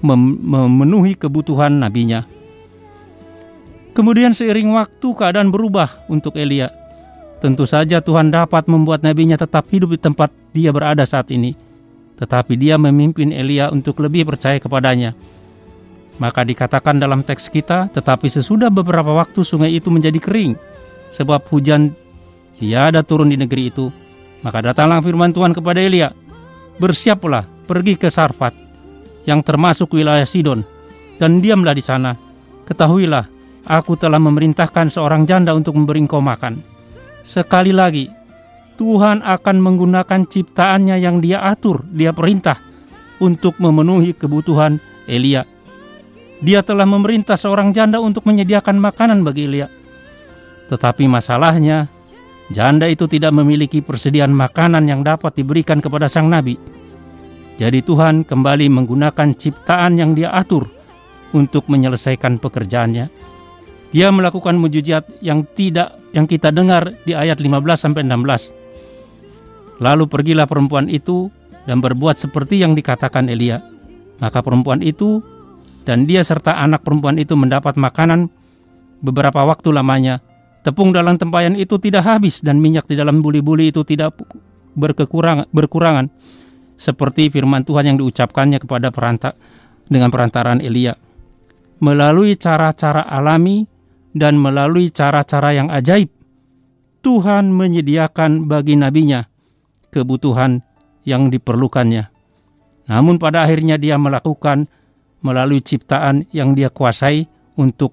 mem 0.04 0.22
memenuhi 0.44 1.16
kebutuhan 1.16 1.80
nabinya. 1.80 2.28
Kemudian 3.96 4.36
seiring 4.36 4.76
waktu 4.76 5.08
keadaan 5.16 5.56
berubah 5.56 6.04
untuk 6.12 6.36
Elia. 6.36 6.68
Tentu 7.40 7.64
saja 7.64 8.04
Tuhan 8.04 8.32
dapat 8.32 8.68
membuat 8.68 9.04
nabinya 9.04 9.40
tetap 9.40 9.72
hidup 9.72 9.96
di 9.96 10.00
tempat 10.00 10.32
dia 10.52 10.72
berada 10.76 11.08
saat 11.08 11.32
ini 11.32 11.56
tetapi 12.16 12.56
dia 12.56 12.80
memimpin 12.80 13.36
Elia 13.36 13.70
untuk 13.70 14.00
lebih 14.00 14.28
percaya 14.28 14.58
kepadanya. 14.58 15.14
Maka 16.16 16.48
dikatakan 16.48 16.96
dalam 16.96 17.28
teks 17.28 17.52
kita, 17.52 17.92
tetapi 17.92 18.32
sesudah 18.32 18.72
beberapa 18.72 19.12
waktu 19.12 19.44
sungai 19.44 19.76
itu 19.76 19.92
menjadi 19.92 20.16
kering, 20.16 20.56
sebab 21.12 21.44
hujan 21.52 21.92
tiada 22.56 23.04
turun 23.04 23.28
di 23.28 23.36
negeri 23.36 23.68
itu. 23.68 23.92
Maka 24.40 24.64
datanglah 24.64 25.04
firman 25.04 25.36
Tuhan 25.36 25.52
kepada 25.52 25.84
Elia, 25.84 26.16
bersiaplah 26.80 27.44
pergi 27.68 28.00
ke 28.00 28.08
Sarfat 28.08 28.56
yang 29.28 29.42
termasuk 29.44 29.92
wilayah 29.92 30.24
Sidon 30.24 30.64
dan 31.20 31.44
diamlah 31.44 31.76
di 31.76 31.84
sana. 31.84 32.16
Ketahuilah, 32.64 33.26
aku 33.68 33.98
telah 34.00 34.22
memerintahkan 34.22 34.94
seorang 34.94 35.28
janda 35.28 35.52
untuk 35.52 35.76
memberi 35.76 36.06
engkau 36.06 36.22
makan. 36.22 36.62
Sekali 37.26 37.74
lagi, 37.74 38.06
Tuhan 38.78 39.26
akan 39.26 39.58
menggunakan 39.60 40.28
ciptaannya 40.30 40.96
yang 41.00 41.20
dia 41.20 41.42
atur, 41.42 41.84
dia 41.90 42.12
perintah 42.12 42.60
untuk 43.18 43.58
memenuhi 43.58 44.14
kebutuhan 44.14 44.78
Elia. 45.10 45.55
Dia 46.46 46.62
telah 46.62 46.86
memerintah 46.86 47.34
seorang 47.34 47.74
janda 47.74 47.98
untuk 47.98 48.30
menyediakan 48.30 48.78
makanan 48.78 49.26
bagi 49.26 49.50
Elia. 49.50 49.66
Tetapi 50.70 51.10
masalahnya, 51.10 51.90
janda 52.54 52.86
itu 52.86 53.10
tidak 53.10 53.34
memiliki 53.34 53.82
persediaan 53.82 54.30
makanan 54.30 54.86
yang 54.86 55.02
dapat 55.02 55.34
diberikan 55.34 55.82
kepada 55.82 56.06
sang 56.06 56.30
nabi. 56.30 56.62
Jadi 57.58 57.82
Tuhan 57.82 58.30
kembali 58.30 58.70
menggunakan 58.70 59.34
ciptaan 59.34 59.98
yang 59.98 60.14
dia 60.14 60.30
atur 60.38 60.70
untuk 61.34 61.66
menyelesaikan 61.66 62.38
pekerjaannya. 62.38 63.10
Dia 63.90 64.14
melakukan 64.14 64.54
mujizat 64.62 65.08
yang 65.26 65.50
tidak 65.58 65.98
yang 66.14 66.30
kita 66.30 66.54
dengar 66.54 66.94
di 67.10 67.18
ayat 67.18 67.42
15 67.42 67.58
sampai 67.74 68.06
16. 68.06 69.82
Lalu 69.82 70.06
pergilah 70.06 70.46
perempuan 70.46 70.94
itu 70.94 71.34
dan 71.66 71.82
berbuat 71.82 72.22
seperti 72.22 72.62
yang 72.62 72.78
dikatakan 72.78 73.34
Elia. 73.34 73.66
Maka 74.22 74.46
perempuan 74.46 74.86
itu 74.86 75.26
dan 75.86 76.10
dia 76.10 76.26
serta 76.26 76.58
anak 76.58 76.82
perempuan 76.82 77.22
itu 77.22 77.38
mendapat 77.38 77.78
makanan 77.78 78.28
beberapa 79.06 79.46
waktu 79.46 79.70
lamanya. 79.70 80.20
Tepung 80.66 80.90
dalam 80.90 81.22
tempayan 81.22 81.54
itu 81.54 81.78
tidak 81.78 82.10
habis 82.10 82.42
dan 82.42 82.58
minyak 82.58 82.90
di 82.90 82.98
dalam 82.98 83.22
buli-buli 83.22 83.70
itu 83.70 83.86
tidak 83.86 84.18
berkekurangan, 84.74 85.46
berkurangan 85.54 86.10
seperti 86.76 87.30
firman 87.30 87.62
Tuhan 87.62 87.94
yang 87.94 87.98
diucapkannya 88.02 88.58
kepada 88.58 88.90
peranta 88.90 89.38
dengan 89.86 90.10
perantaraan 90.10 90.66
Elia. 90.66 90.98
Melalui 91.80 92.34
cara-cara 92.34 93.06
alami 93.06 93.70
dan 94.18 94.42
melalui 94.42 94.90
cara-cara 94.90 95.54
yang 95.54 95.70
ajaib, 95.70 96.10
Tuhan 97.06 97.54
menyediakan 97.54 98.50
bagi 98.50 98.74
nabinya 98.74 99.22
kebutuhan 99.94 100.66
yang 101.06 101.30
diperlukannya. 101.30 102.10
Namun 102.90 103.22
pada 103.22 103.46
akhirnya 103.46 103.78
dia 103.78 104.02
melakukan 104.02 104.66
melalui 105.26 105.66
ciptaan 105.66 106.30
yang 106.30 106.54
dia 106.54 106.70
kuasai 106.70 107.26
untuk 107.58 107.90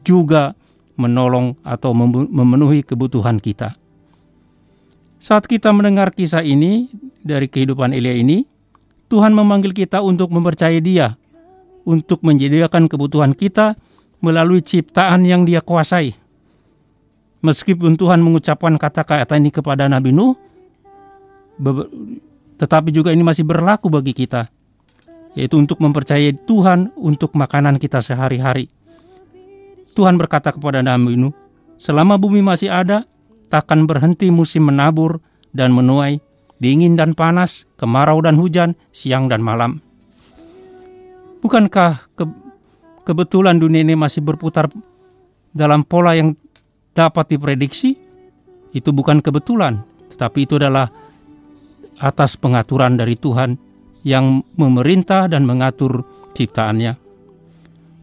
juga 0.00 0.56
menolong 0.96 1.60
atau 1.60 1.92
memenuhi 1.92 2.80
kebutuhan 2.80 3.36
kita. 3.36 3.76
Saat 5.20 5.44
kita 5.44 5.68
mendengar 5.76 6.16
kisah 6.16 6.40
ini 6.40 6.88
dari 7.20 7.44
kehidupan 7.44 7.92
Elia 7.92 8.16
ini, 8.16 8.48
Tuhan 9.12 9.36
memanggil 9.36 9.76
kita 9.76 10.00
untuk 10.00 10.32
mempercayai 10.32 10.80
Dia, 10.80 11.12
untuk 11.84 12.24
menyediakan 12.24 12.88
kebutuhan 12.88 13.36
kita 13.36 13.76
melalui 14.24 14.64
ciptaan 14.64 15.28
yang 15.28 15.44
Dia 15.44 15.60
kuasai. 15.60 16.16
Meskipun 17.44 18.00
Tuhan 18.00 18.20
mengucapkan 18.24 18.76
kata-kata 18.80 19.36
ini 19.36 19.52
kepada 19.52 19.88
Nabi 19.88 20.12
Nuh, 20.12 20.36
tetapi 22.56 22.88
juga 22.92 23.12
ini 23.12 23.24
masih 23.24 23.44
berlaku 23.44 23.88
bagi 23.92 24.12
kita, 24.12 24.48
yaitu 25.34 25.58
untuk 25.58 25.78
mempercayai 25.78 26.34
Tuhan 26.46 26.90
untuk 26.98 27.38
makanan 27.38 27.78
kita 27.78 28.02
sehari-hari. 28.02 28.70
Tuhan 29.94 30.18
berkata 30.18 30.54
kepada 30.54 30.82
Nabi 30.82 31.18
Nuh, 31.18 31.34
selama 31.78 32.18
bumi 32.18 32.42
masih 32.42 32.70
ada, 32.70 33.06
takkan 33.50 33.86
berhenti 33.86 34.30
musim 34.30 34.70
menabur 34.70 35.18
dan 35.50 35.74
menuai, 35.74 36.22
dingin 36.62 36.94
dan 36.94 37.14
panas, 37.14 37.66
kemarau 37.74 38.22
dan 38.22 38.38
hujan, 38.38 38.78
siang 38.94 39.26
dan 39.26 39.42
malam. 39.42 39.82
Bukankah 41.40 42.12
ke 42.14 42.24
kebetulan 43.02 43.58
dunia 43.58 43.82
ini 43.82 43.96
masih 43.96 44.22
berputar 44.22 44.70
dalam 45.50 45.82
pola 45.82 46.14
yang 46.14 46.36
dapat 46.94 47.34
diprediksi? 47.34 47.96
Itu 48.70 48.94
bukan 48.94 49.18
kebetulan, 49.18 49.82
tetapi 50.14 50.46
itu 50.46 50.54
adalah 50.60 50.86
atas 51.98 52.38
pengaturan 52.38 52.94
dari 52.94 53.18
Tuhan 53.18 53.69
yang 54.06 54.42
memerintah 54.56 55.28
dan 55.28 55.44
mengatur 55.44 56.04
ciptaannya. 56.32 56.96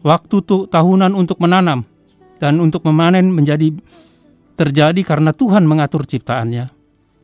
Waktu 0.06 0.36
tuh 0.46 0.70
tahunan 0.70 1.12
untuk 1.14 1.42
menanam 1.42 1.82
dan 2.38 2.62
untuk 2.62 2.86
memanen 2.86 3.34
menjadi 3.34 3.74
terjadi 4.54 5.00
karena 5.02 5.34
Tuhan 5.34 5.66
mengatur 5.66 6.06
ciptaannya. 6.06 6.70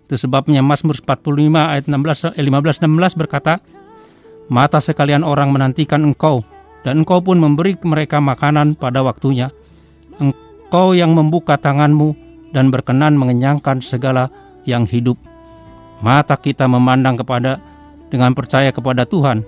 Itu 0.05 0.15
sebabnya 0.21 0.61
Mazmur 0.61 0.99
45 1.01 1.25
ayat 1.55 1.85
16, 1.89 2.37
15 2.37 2.39
16 2.39 3.21
berkata, 3.21 3.63
Mata 4.53 4.77
sekalian 4.77 5.25
orang 5.25 5.49
menantikan 5.49 6.05
engkau, 6.05 6.45
dan 6.85 7.01
engkau 7.01 7.25
pun 7.25 7.41
memberi 7.41 7.81
mereka 7.81 8.21
makanan 8.21 8.77
pada 8.77 9.01
waktunya. 9.01 9.49
Engkau 10.21 10.93
yang 10.93 11.17
membuka 11.17 11.57
tanganmu 11.57 12.13
dan 12.53 12.69
berkenan 12.69 13.17
mengenyangkan 13.17 13.81
segala 13.81 14.29
yang 14.69 14.85
hidup. 14.85 15.17
Mata 16.05 16.37
kita 16.37 16.69
memandang 16.69 17.17
kepada 17.17 17.57
dengan 18.15 18.31
percaya 18.31 18.71
kepada 18.71 19.03
Tuhan, 19.03 19.43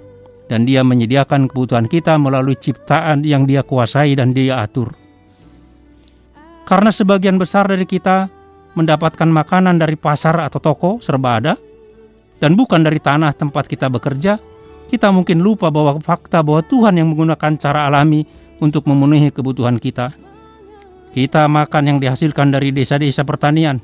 dan 0.51 0.67
Dia 0.67 0.83
menyediakan 0.83 1.47
kebutuhan 1.47 1.87
kita 1.87 2.19
melalui 2.19 2.59
ciptaan 2.59 3.23
yang 3.23 3.47
Dia 3.47 3.63
kuasai 3.63 4.19
dan 4.19 4.35
Dia 4.35 4.67
atur. 4.67 4.91
Karena 6.67 6.91
sebagian 6.91 7.39
besar 7.39 7.71
dari 7.71 7.87
kita 7.87 8.27
mendapatkan 8.75 9.31
makanan 9.31 9.79
dari 9.79 9.95
pasar 9.95 10.43
atau 10.43 10.59
toko 10.59 10.99
serba 10.99 11.39
ada, 11.39 11.55
dan 12.43 12.59
bukan 12.59 12.83
dari 12.83 12.99
tanah 12.99 13.31
tempat 13.39 13.71
kita 13.71 13.87
bekerja, 13.87 14.43
kita 14.91 15.15
mungkin 15.15 15.47
lupa 15.47 15.71
bahwa 15.71 16.03
fakta 16.03 16.43
bahwa 16.43 16.67
Tuhan 16.67 16.99
yang 16.99 17.15
menggunakan 17.15 17.55
cara 17.63 17.87
alami 17.87 18.27
untuk 18.59 18.83
memenuhi 18.91 19.31
kebutuhan 19.31 19.79
kita. 19.79 20.11
Kita 21.15 21.47
makan 21.47 21.83
yang 21.87 21.99
dihasilkan 22.03 22.51
dari 22.51 22.75
desa-desa 22.75 23.23
pertanian, 23.23 23.79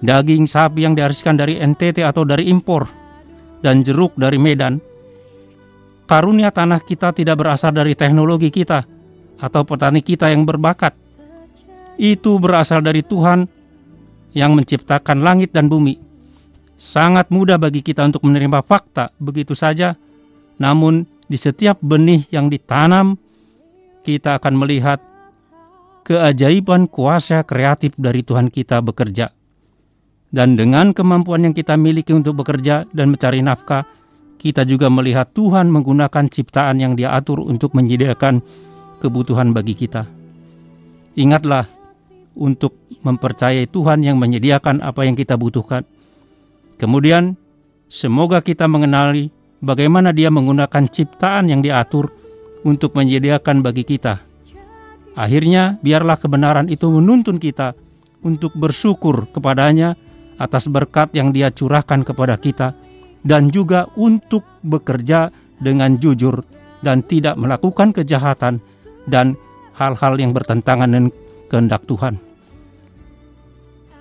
daging 0.00 0.48
sapi 0.48 0.88
yang 0.88 0.96
dihasilkan 0.96 1.36
dari 1.36 1.60
NTT 1.60 2.02
atau 2.02 2.26
dari 2.26 2.50
impor, 2.50 3.01
dan 3.62 3.80
jeruk 3.86 4.12
dari 4.18 4.36
Medan. 4.36 4.82
Karunia 6.10 6.52
tanah 6.52 6.82
kita 6.82 7.14
tidak 7.16 7.40
berasal 7.40 7.72
dari 7.72 7.96
teknologi 7.96 8.52
kita 8.52 8.84
atau 9.40 9.62
petani 9.64 10.04
kita 10.04 10.28
yang 10.28 10.44
berbakat, 10.44 10.92
itu 11.96 12.36
berasal 12.36 12.84
dari 12.84 13.00
Tuhan 13.00 13.48
yang 14.36 14.52
menciptakan 14.52 15.24
langit 15.24 15.54
dan 15.56 15.72
bumi. 15.72 15.96
Sangat 16.76 17.30
mudah 17.30 17.56
bagi 17.56 17.80
kita 17.80 18.02
untuk 18.02 18.26
menerima 18.26 18.60
fakta 18.66 19.14
begitu 19.16 19.54
saja, 19.54 19.94
namun 20.58 21.06
di 21.30 21.38
setiap 21.38 21.78
benih 21.80 22.26
yang 22.28 22.50
ditanam, 22.50 23.16
kita 24.02 24.36
akan 24.36 24.54
melihat 24.58 24.98
keajaiban 26.02 26.90
kuasa 26.90 27.46
kreatif 27.46 27.94
dari 27.94 28.26
Tuhan 28.26 28.50
kita 28.50 28.82
bekerja. 28.82 29.30
Dan 30.32 30.56
dengan 30.56 30.96
kemampuan 30.96 31.44
yang 31.44 31.52
kita 31.52 31.76
miliki 31.76 32.16
untuk 32.16 32.40
bekerja 32.40 32.88
dan 32.88 33.12
mencari 33.12 33.44
nafkah, 33.44 33.84
kita 34.40 34.64
juga 34.64 34.88
melihat 34.88 35.28
Tuhan 35.36 35.68
menggunakan 35.68 36.26
ciptaan 36.32 36.80
yang 36.80 36.96
Dia 36.96 37.12
atur 37.12 37.44
untuk 37.44 37.76
menyediakan 37.76 38.40
kebutuhan 38.98 39.52
bagi 39.52 39.76
kita. 39.76 40.08
Ingatlah, 41.20 41.68
untuk 42.32 42.80
mempercayai 43.04 43.68
Tuhan 43.68 44.00
yang 44.00 44.16
menyediakan 44.16 44.80
apa 44.80 45.04
yang 45.04 45.12
kita 45.12 45.36
butuhkan. 45.36 45.84
Kemudian, 46.80 47.36
semoga 47.92 48.40
kita 48.40 48.64
mengenali 48.64 49.28
bagaimana 49.60 50.16
Dia 50.16 50.32
menggunakan 50.32 50.88
ciptaan 50.88 51.52
yang 51.52 51.60
diatur 51.60 52.08
untuk 52.64 52.96
menyediakan 52.96 53.60
bagi 53.60 53.84
kita. 53.84 54.24
Akhirnya, 55.12 55.76
biarlah 55.84 56.16
kebenaran 56.16 56.72
itu 56.72 56.88
menuntun 56.88 57.36
kita 57.36 57.76
untuk 58.24 58.56
bersyukur 58.56 59.28
kepadanya 59.28 59.92
atas 60.42 60.66
berkat 60.66 61.14
yang 61.14 61.30
Dia 61.30 61.54
curahkan 61.54 62.02
kepada 62.02 62.34
kita, 62.34 62.74
dan 63.22 63.54
juga 63.54 63.86
untuk 63.94 64.42
bekerja 64.66 65.30
dengan 65.62 65.94
jujur 65.94 66.42
dan 66.82 67.06
tidak 67.06 67.38
melakukan 67.38 67.94
kejahatan 67.94 68.58
dan 69.06 69.38
hal-hal 69.78 70.18
yang 70.18 70.34
bertentangan 70.34 70.90
dengan 70.90 71.08
kehendak 71.46 71.86
Tuhan. 71.86 72.18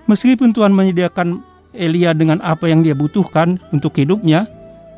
Meskipun 0.09 0.51
Tuhan 0.51 0.73
menyediakan 0.73 1.45
Elia 1.71 2.11
dengan 2.11 2.41
apa 2.43 2.67
yang 2.67 2.83
dia 2.83 2.97
butuhkan 2.97 3.61
untuk 3.71 3.95
hidupnya, 3.95 4.49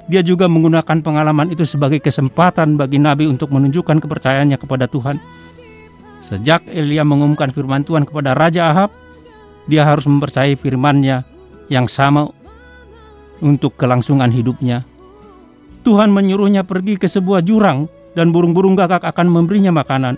dia 0.07 0.23
juga 0.25 0.49
menggunakan 0.49 1.03
pengalaman 1.03 1.53
itu 1.53 1.67
sebagai 1.67 2.01
kesempatan 2.01 2.79
bagi 2.79 2.97
Nabi 2.97 3.29
untuk 3.29 3.53
menunjukkan 3.53 3.99
kepercayaannya 4.01 4.57
kepada 4.57 4.89
Tuhan. 4.89 5.19
Sejak 6.23 6.65
Elia 6.71 7.03
mengumumkan 7.03 7.51
firman 7.51 7.83
Tuhan 7.83 8.07
kepada 8.07 8.31
Raja 8.33 8.71
Ahab, 8.71 8.89
dia 9.67 9.83
harus 9.83 10.07
mempercayai 10.07 10.55
firmannya 10.55 11.32
yang 11.73 11.89
sama 11.89 12.29
untuk 13.41 13.73
kelangsungan 13.73 14.29
hidupnya. 14.29 14.85
Tuhan 15.81 16.13
menyuruhnya 16.13 16.61
pergi 16.63 16.95
ke 16.95 17.09
sebuah 17.09 17.41
jurang 17.41 17.89
dan 18.13 18.29
burung-burung 18.29 18.77
gagak 18.77 19.01
akan 19.01 19.27
memberinya 19.27 19.73
makanan. 19.73 20.15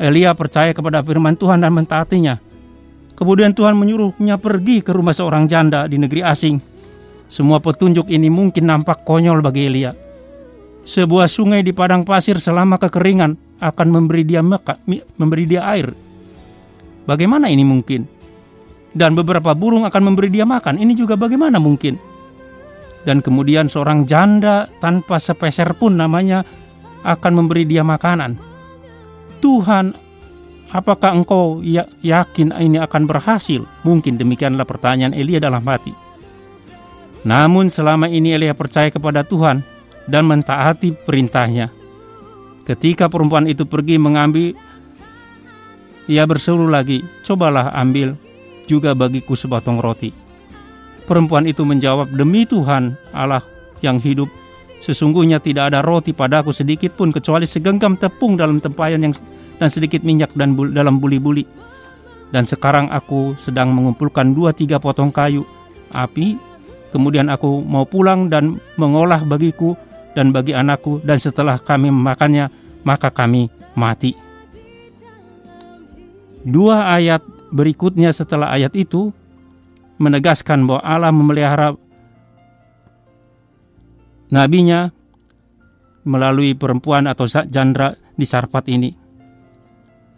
Elia 0.00 0.32
percaya 0.32 0.72
kepada 0.72 1.04
firman 1.04 1.36
Tuhan 1.36 1.60
dan 1.60 1.70
mentaatinya. 1.76 2.40
Kemudian 3.12 3.54
Tuhan 3.54 3.76
menyuruhnya 3.76 4.40
pergi 4.40 4.82
ke 4.82 4.90
rumah 4.90 5.14
seorang 5.14 5.46
janda 5.46 5.86
di 5.86 6.00
negeri 6.00 6.24
asing. 6.24 6.58
Semua 7.28 7.62
petunjuk 7.62 8.10
ini 8.10 8.26
mungkin 8.32 8.66
nampak 8.66 9.06
konyol 9.06 9.38
bagi 9.44 9.68
Elia. 9.68 9.92
Sebuah 10.82 11.30
sungai 11.30 11.62
di 11.62 11.70
padang 11.70 12.02
pasir 12.02 12.42
selama 12.42 12.74
kekeringan 12.80 13.62
akan 13.62 13.88
memberi 13.94 14.26
dia 14.26 14.42
meka, 14.42 14.82
memberi 15.14 15.46
dia 15.46 15.62
air. 15.70 15.94
Bagaimana 17.06 17.46
ini 17.46 17.62
mungkin? 17.62 18.21
Dan 18.92 19.16
beberapa 19.16 19.56
burung 19.56 19.88
akan 19.88 20.12
memberi 20.12 20.28
dia 20.28 20.44
makan. 20.44 20.76
Ini 20.76 20.92
juga 20.92 21.16
bagaimana 21.16 21.56
mungkin? 21.56 21.96
Dan 23.02 23.24
kemudian 23.24 23.66
seorang 23.66 24.06
janda 24.06 24.68
tanpa 24.78 25.18
sepeser 25.18 25.74
pun 25.74 25.96
namanya 25.96 26.44
akan 27.02 27.32
memberi 27.42 27.66
dia 27.66 27.82
makanan. 27.82 28.38
Tuhan, 29.42 29.96
apakah 30.70 31.10
engkau 31.18 31.58
ya, 31.64 31.88
yakin 32.04 32.54
ini 32.62 32.78
akan 32.78 33.10
berhasil? 33.10 33.66
Mungkin 33.82 34.20
demikianlah 34.20 34.62
pertanyaan 34.62 35.16
Elia 35.16 35.42
dalam 35.42 35.66
hati. 35.66 35.90
Namun 37.26 37.72
selama 37.72 38.06
ini 38.06 38.38
Elia 38.38 38.54
percaya 38.54 38.92
kepada 38.92 39.26
Tuhan 39.26 39.66
dan 40.06 40.26
mentaati 40.26 40.94
perintahnya. 40.94 41.74
Ketika 42.62 43.10
perempuan 43.10 43.50
itu 43.50 43.66
pergi 43.66 43.98
mengambil, 43.98 44.54
ia 46.06 46.22
berseru 46.22 46.70
lagi, 46.70 47.02
cobalah 47.26 47.74
ambil 47.74 48.14
juga 48.66 48.94
bagiku 48.96 49.34
sepotong 49.34 49.82
roti. 49.82 50.12
Perempuan 51.08 51.44
itu 51.50 51.66
menjawab, 51.66 52.14
demi 52.14 52.46
Tuhan 52.46 52.94
Allah 53.10 53.42
yang 53.82 53.98
hidup, 53.98 54.30
Sesungguhnya 54.82 55.38
tidak 55.38 55.70
ada 55.70 55.78
roti 55.78 56.10
padaku 56.10 56.50
sedikit 56.50 56.98
pun 56.98 57.14
kecuali 57.14 57.46
segenggam 57.46 57.94
tepung 57.94 58.34
dalam 58.34 58.58
tempayan 58.58 59.06
yang 59.06 59.14
dan 59.62 59.70
sedikit 59.70 60.02
minyak 60.02 60.34
dan 60.34 60.58
bul, 60.58 60.74
dalam 60.74 60.98
buli-buli. 60.98 61.46
Dan 62.34 62.42
sekarang 62.42 62.90
aku 62.90 63.38
sedang 63.38 63.70
mengumpulkan 63.70 64.34
dua 64.34 64.50
tiga 64.50 64.82
potong 64.82 65.14
kayu 65.14 65.46
api. 65.94 66.34
Kemudian 66.90 67.30
aku 67.30 67.62
mau 67.62 67.86
pulang 67.86 68.26
dan 68.26 68.58
mengolah 68.74 69.22
bagiku 69.22 69.78
dan 70.18 70.34
bagi 70.34 70.50
anakku 70.50 70.98
dan 71.06 71.16
setelah 71.16 71.62
kami 71.62 71.88
memakannya 71.94 72.50
maka 72.82 73.14
kami 73.14 73.54
mati. 73.78 74.18
Dua 76.42 76.90
ayat 76.90 77.22
berikutnya 77.52 78.10
setelah 78.10 78.50
ayat 78.50 78.72
itu 78.74 79.12
menegaskan 80.00 80.64
bahwa 80.64 80.82
Allah 80.82 81.12
memelihara 81.12 81.76
nabinya 84.32 84.90
melalui 86.02 86.56
perempuan 86.56 87.06
atau 87.06 87.28
jandra 87.28 87.94
di 88.16 88.26
Sarfat 88.26 88.66
ini. 88.72 88.90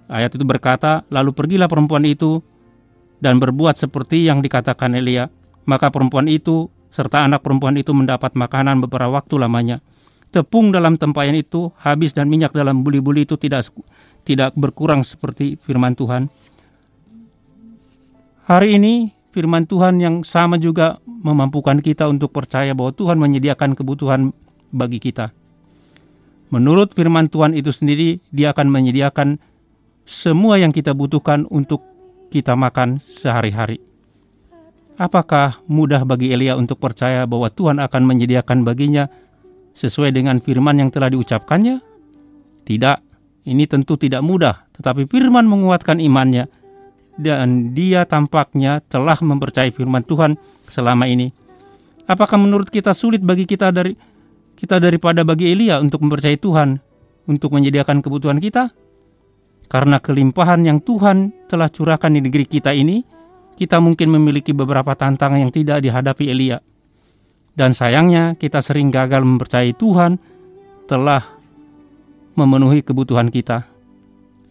Ayat 0.08 0.36
itu 0.36 0.44
berkata, 0.46 1.04
lalu 1.10 1.34
pergilah 1.34 1.68
perempuan 1.68 2.06
itu 2.06 2.40
dan 3.20 3.40
berbuat 3.40 3.76
seperti 3.76 4.24
yang 4.24 4.40
dikatakan 4.40 4.94
Elia. 4.94 5.28
Maka 5.64 5.88
perempuan 5.88 6.28
itu 6.28 6.68
serta 6.92 7.24
anak 7.24 7.40
perempuan 7.40 7.74
itu 7.80 7.90
mendapat 7.96 8.36
makanan 8.36 8.84
beberapa 8.84 9.16
waktu 9.16 9.40
lamanya. 9.40 9.80
Tepung 10.28 10.74
dalam 10.74 11.00
tempayan 11.00 11.32
itu 11.32 11.72
habis 11.80 12.12
dan 12.12 12.28
minyak 12.28 12.52
dalam 12.52 12.84
buli-buli 12.84 13.24
itu 13.24 13.40
tidak 13.40 13.72
tidak 14.28 14.52
berkurang 14.58 15.00
seperti 15.00 15.56
firman 15.56 15.96
Tuhan. 15.96 16.28
Hari 18.44 18.76
ini 18.76 19.08
firman 19.32 19.64
Tuhan 19.64 20.04
yang 20.04 20.20
sama 20.20 20.60
juga 20.60 21.00
memampukan 21.08 21.80
kita 21.80 22.04
untuk 22.12 22.28
percaya 22.28 22.76
bahwa 22.76 22.92
Tuhan 22.92 23.16
menyediakan 23.16 23.72
kebutuhan 23.72 24.36
bagi 24.68 25.00
kita. 25.00 25.32
Menurut 26.52 26.92
firman 26.92 27.32
Tuhan 27.32 27.56
itu 27.56 27.72
sendiri, 27.72 28.20
Dia 28.28 28.52
akan 28.52 28.68
menyediakan 28.68 29.40
semua 30.04 30.60
yang 30.60 30.76
kita 30.76 30.92
butuhkan 30.92 31.48
untuk 31.48 31.80
kita 32.28 32.52
makan 32.52 33.00
sehari-hari. 33.00 33.80
Apakah 35.00 35.64
mudah 35.64 36.04
bagi 36.04 36.28
Elia 36.28 36.52
untuk 36.52 36.84
percaya 36.84 37.24
bahwa 37.24 37.48
Tuhan 37.48 37.80
akan 37.80 38.02
menyediakan 38.04 38.60
baginya 38.60 39.08
sesuai 39.72 40.12
dengan 40.12 40.36
firman 40.44 40.84
yang 40.84 40.92
telah 40.92 41.08
diucapkannya? 41.08 41.80
Tidak, 42.68 42.96
ini 43.48 43.64
tentu 43.64 43.96
tidak 43.96 44.20
mudah, 44.20 44.68
tetapi 44.76 45.08
firman 45.08 45.48
menguatkan 45.48 45.96
imannya 45.96 46.63
dan 47.14 47.72
dia 47.74 48.02
tampaknya 48.06 48.82
telah 48.90 49.14
mempercayai 49.18 49.70
firman 49.70 50.02
Tuhan 50.02 50.34
selama 50.66 51.06
ini. 51.06 51.30
Apakah 52.04 52.36
menurut 52.36 52.68
kita 52.68 52.92
sulit 52.92 53.24
bagi 53.24 53.48
kita 53.48 53.72
dari 53.72 53.96
kita 54.54 54.76
daripada 54.76 55.24
bagi 55.24 55.50
Elia 55.50 55.80
untuk 55.80 56.04
mempercayai 56.04 56.36
Tuhan 56.36 56.76
untuk 57.30 57.54
menyediakan 57.56 58.04
kebutuhan 58.04 58.38
kita? 58.42 58.70
Karena 59.70 59.96
kelimpahan 59.98 60.62
yang 60.62 60.78
Tuhan 60.84 61.48
telah 61.48 61.72
curahkan 61.72 62.12
di 62.12 62.20
negeri 62.20 62.44
kita 62.44 62.76
ini, 62.76 63.02
kita 63.56 63.80
mungkin 63.80 64.12
memiliki 64.12 64.52
beberapa 64.52 64.92
tantangan 64.92 65.40
yang 65.40 65.52
tidak 65.54 65.80
dihadapi 65.80 66.30
Elia. 66.30 66.60
Dan 67.54 67.70
sayangnya 67.72 68.34
kita 68.34 68.58
sering 68.58 68.90
gagal 68.90 69.22
mempercayai 69.22 69.72
Tuhan 69.78 70.18
telah 70.90 71.22
memenuhi 72.34 72.82
kebutuhan 72.82 73.30
kita. 73.30 73.64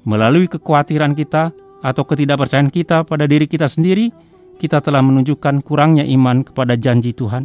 Melalui 0.08 0.48
kekhawatiran 0.48 1.16
kita, 1.16 1.52
atau 1.84 2.08
ketidakpercayaan 2.08 2.72
kita 2.72 3.04
pada 3.04 3.28
diri 3.28 3.44
kita 3.46 3.68
sendiri, 3.68 4.10
kita 4.56 4.80
telah 4.80 5.04
menunjukkan 5.04 5.60
kurangnya 5.68 6.08
iman 6.08 6.48
kepada 6.48 6.80
janji 6.80 7.12
Tuhan. 7.12 7.44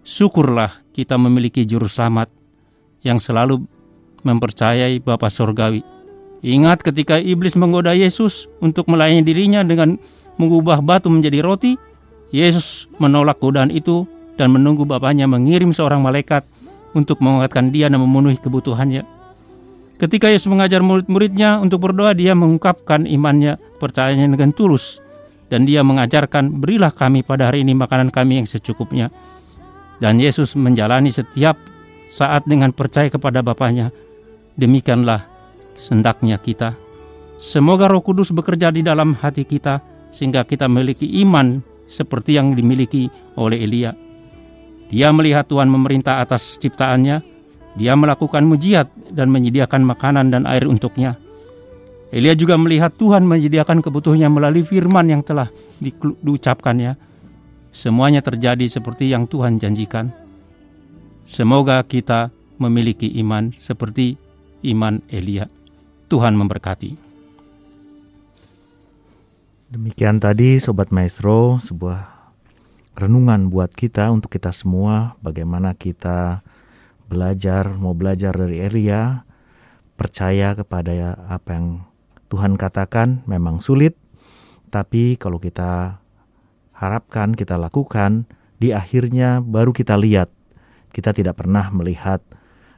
Syukurlah 0.00 0.80
kita 0.96 1.20
memiliki 1.20 1.68
juru 1.68 1.84
selamat 1.84 2.32
yang 3.04 3.20
selalu 3.20 3.60
mempercayai 4.24 5.04
Bapa 5.04 5.28
Surgawi. 5.28 5.84
Ingat 6.40 6.80
ketika 6.80 7.20
iblis 7.20 7.52
menggoda 7.52 7.92
Yesus 7.92 8.48
untuk 8.64 8.88
melayani 8.88 9.20
dirinya 9.20 9.60
dengan 9.60 10.00
mengubah 10.40 10.80
batu 10.80 11.12
menjadi 11.12 11.44
roti, 11.44 11.76
Yesus 12.32 12.88
menolak 12.96 13.36
godaan 13.44 13.68
itu 13.68 14.08
dan 14.40 14.56
menunggu 14.56 14.88
Bapaknya 14.88 15.28
mengirim 15.28 15.76
seorang 15.76 16.00
malaikat 16.00 16.48
untuk 16.96 17.20
menguatkan 17.20 17.68
dia 17.68 17.92
dan 17.92 18.00
memenuhi 18.00 18.40
kebutuhannya. 18.40 19.19
Ketika 20.00 20.32
Yesus 20.32 20.48
mengajar 20.48 20.80
murid-muridnya 20.80 21.60
untuk 21.60 21.84
berdoa, 21.84 22.16
dia 22.16 22.32
mengungkapkan 22.32 23.04
imannya, 23.04 23.60
percayanya 23.76 24.32
dengan 24.32 24.48
tulus. 24.48 24.96
Dan 25.52 25.68
dia 25.68 25.84
mengajarkan, 25.84 26.56
berilah 26.56 26.88
kami 26.88 27.20
pada 27.20 27.52
hari 27.52 27.60
ini 27.60 27.76
makanan 27.76 28.08
kami 28.08 28.40
yang 28.40 28.48
secukupnya. 28.48 29.12
Dan 30.00 30.16
Yesus 30.16 30.56
menjalani 30.56 31.12
setiap 31.12 31.60
saat 32.08 32.48
dengan 32.48 32.72
percaya 32.72 33.12
kepada 33.12 33.44
Bapaknya. 33.44 33.92
Demikianlah 34.56 35.28
sendaknya 35.76 36.40
kita. 36.40 36.72
Semoga 37.36 37.84
roh 37.84 38.00
kudus 38.00 38.32
bekerja 38.32 38.72
di 38.72 38.80
dalam 38.80 39.12
hati 39.12 39.44
kita, 39.44 39.84
sehingga 40.16 40.48
kita 40.48 40.64
memiliki 40.64 41.20
iman 41.20 41.60
seperti 41.92 42.40
yang 42.40 42.56
dimiliki 42.56 43.12
oleh 43.36 43.60
Elia. 43.60 43.92
Dia 44.88 45.12
melihat 45.12 45.44
Tuhan 45.44 45.68
memerintah 45.68 46.24
atas 46.24 46.56
ciptaannya, 46.56 47.20
dia 47.78 47.94
melakukan 47.94 48.42
mujiat 48.46 48.90
dan 49.14 49.30
menyediakan 49.30 49.86
makanan 49.86 50.34
dan 50.34 50.46
air 50.46 50.66
untuknya. 50.66 51.14
Elia 52.10 52.34
juga 52.34 52.58
melihat 52.58 52.90
Tuhan 52.98 53.22
menyediakan 53.22 53.78
kebutuhannya 53.86 54.26
melalui 54.26 54.66
firman 54.66 55.06
yang 55.06 55.22
telah 55.22 55.46
di, 55.78 55.94
diucapkannya. 55.94 56.98
Semuanya 57.70 58.18
terjadi 58.18 58.66
seperti 58.66 59.14
yang 59.14 59.30
Tuhan 59.30 59.62
janjikan. 59.62 60.10
Semoga 61.22 61.78
kita 61.86 62.34
memiliki 62.58 63.06
iman 63.22 63.54
seperti 63.54 64.18
iman 64.66 64.98
Elia. 65.06 65.46
Tuhan 66.10 66.34
memberkati. 66.34 66.98
Demikian 69.70 70.18
tadi 70.18 70.58
Sobat 70.58 70.90
Maestro, 70.90 71.62
sebuah 71.62 72.10
renungan 72.98 73.46
buat 73.54 73.70
kita 73.70 74.10
untuk 74.10 74.34
kita 74.34 74.50
semua 74.50 75.14
bagaimana 75.22 75.78
kita 75.78 76.42
belajar, 77.10 77.74
mau 77.74 77.90
belajar 77.90 78.30
dari 78.30 78.62
Elia, 78.62 79.26
percaya 79.98 80.54
kepada 80.54 81.18
apa 81.26 81.58
yang 81.58 81.66
Tuhan 82.30 82.54
katakan 82.54 83.26
memang 83.26 83.58
sulit, 83.58 83.98
tapi 84.70 85.18
kalau 85.18 85.42
kita 85.42 85.98
harapkan, 86.70 87.34
kita 87.34 87.58
lakukan, 87.58 88.30
di 88.62 88.70
akhirnya 88.70 89.42
baru 89.42 89.74
kita 89.74 89.98
lihat. 89.98 90.30
Kita 90.90 91.10
tidak 91.10 91.42
pernah 91.42 91.70
melihat 91.74 92.22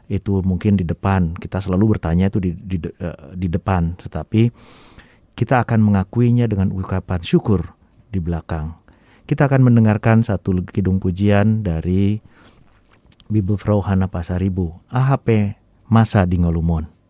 itu 0.09 0.41
mungkin 0.41 0.81
di 0.81 0.85
depan. 0.85 1.37
Kita 1.37 1.61
selalu 1.61 1.97
bertanya 1.97 2.33
itu 2.33 2.41
di, 2.41 2.51
di, 2.57 2.77
uh, 2.81 3.33
di 3.37 3.49
depan, 3.49 3.97
tetapi 4.01 4.53
kita 5.37 5.65
akan 5.65 5.81
mengakuinya 5.81 6.45
dengan 6.49 6.73
ucapan 6.73 7.21
syukur 7.25 7.73
di 8.13 8.21
belakang. 8.21 8.77
Kita 9.25 9.49
akan 9.49 9.73
mendengarkan 9.73 10.21
satu 10.27 10.61
kidung 10.69 11.01
pujian 11.01 11.65
dari 11.65 12.21
Bibelfrau 13.31 13.83
Hana 13.85 14.09
Pasaribu, 14.09 14.81
AHP 14.91 15.59
Masa 15.91 16.25
di 16.25 16.41
Ngolumon. 16.41 17.02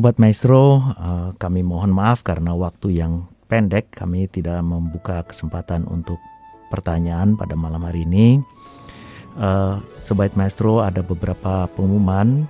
Sobat 0.00 0.16
Maestro, 0.16 0.80
uh, 0.96 1.36
kami 1.36 1.60
mohon 1.60 1.92
maaf 1.92 2.24
karena 2.24 2.56
waktu 2.56 3.04
yang 3.04 3.28
pendek 3.52 3.92
kami 3.92 4.32
tidak 4.32 4.64
membuka 4.64 5.20
kesempatan 5.28 5.84
untuk 5.92 6.16
pertanyaan 6.72 7.36
pada 7.36 7.52
malam 7.52 7.84
hari 7.84 8.08
ini. 8.08 8.40
Uh, 9.36 9.76
Sobat 10.00 10.32
Maestro 10.40 10.80
ada 10.80 11.04
beberapa 11.04 11.68
pengumuman 11.76 12.48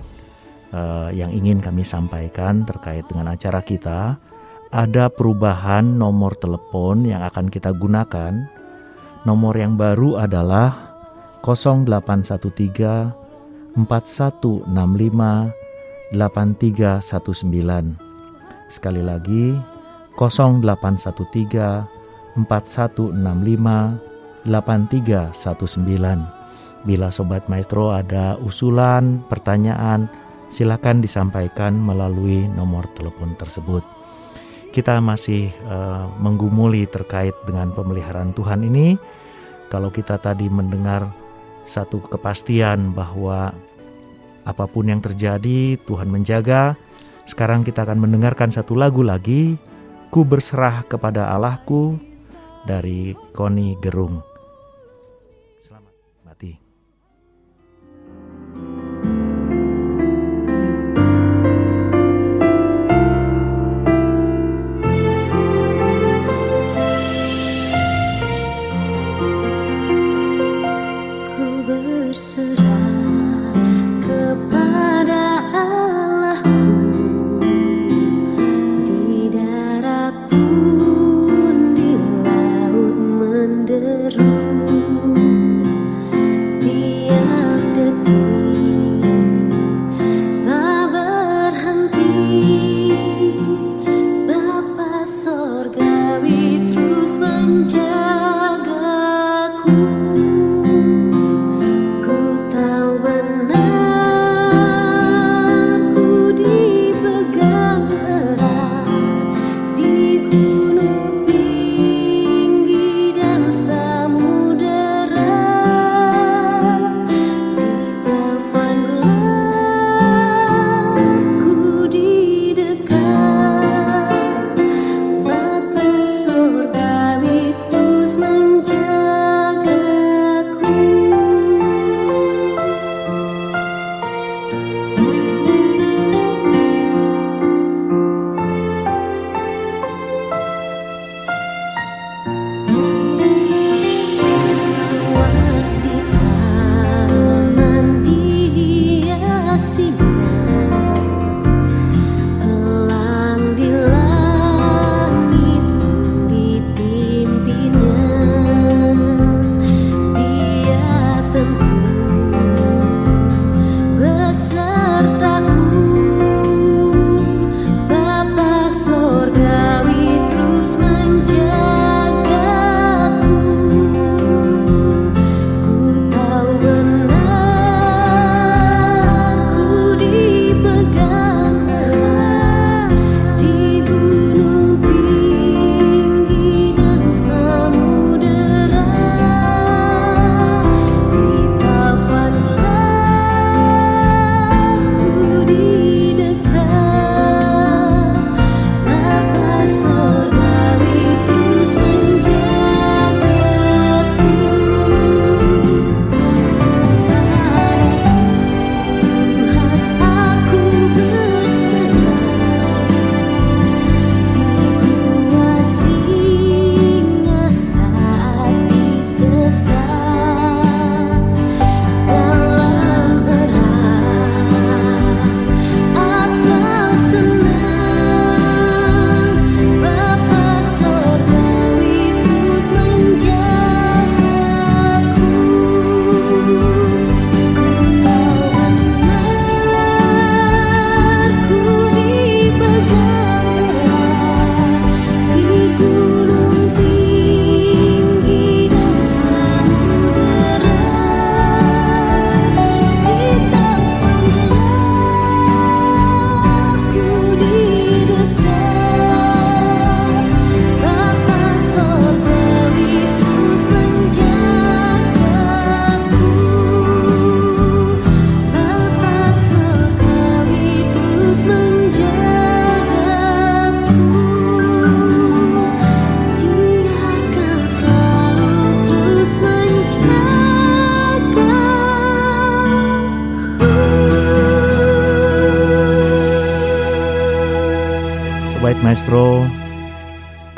uh, 0.71 1.11
yang 1.11 1.27
ingin 1.35 1.59
kami 1.59 1.83
sampaikan 1.83 2.63
terkait 2.63 3.03
dengan 3.11 3.35
acara 3.35 3.59
kita. 3.59 4.15
Ada 4.71 5.11
perubahan 5.11 5.83
nomor 5.99 6.39
telepon 6.39 7.03
yang 7.03 7.19
akan 7.19 7.51
kita 7.51 7.75
gunakan. 7.75 8.47
Nomor 9.27 9.59
yang 9.59 9.75
baru 9.75 10.23
adalah 10.23 10.95
0813 11.43 13.11
4165 13.75 15.60
8319. 16.11 17.97
Sekali 18.67 19.01
lagi 19.03 19.55
0813 20.15 21.87
4165 22.35 24.11
8319. 24.45 26.41
Bila 26.81 27.13
sobat 27.13 27.45
maestro 27.45 27.93
ada 27.93 28.41
usulan, 28.41 29.21
pertanyaan, 29.29 30.09
silakan 30.49 30.99
disampaikan 30.99 31.77
melalui 31.77 32.49
nomor 32.49 32.89
telepon 32.97 33.37
tersebut. 33.37 33.85
Kita 34.71 34.97
masih 35.03 35.51
uh, 35.67 36.09
menggumuli 36.17 36.87
terkait 36.89 37.35
dengan 37.45 37.69
pemeliharaan 37.75 38.33
Tuhan 38.33 38.63
ini. 38.65 38.97
Kalau 39.69 39.93
kita 39.93 40.17
tadi 40.17 40.49
mendengar 40.49 41.11
satu 41.69 42.01
kepastian 42.07 42.91
bahwa 42.91 43.53
Apa 44.47 44.65
pun 44.65 44.89
yang 44.89 45.03
terjadi, 45.03 45.77
Tuhan 45.85 46.09
menjaga. 46.09 46.73
Sekarang 47.29 47.61
kita 47.61 47.85
akan 47.85 48.01
mendengarkan 48.01 48.49
satu 48.49 48.73
lagu 48.73 49.05
lagi, 49.05 49.57
Ku 50.11 50.27
berserah 50.27 50.83
kepada 50.91 51.31
Allahku 51.31 51.95
dari 52.67 53.15
Koni 53.31 53.79
Gerung. 53.79 54.30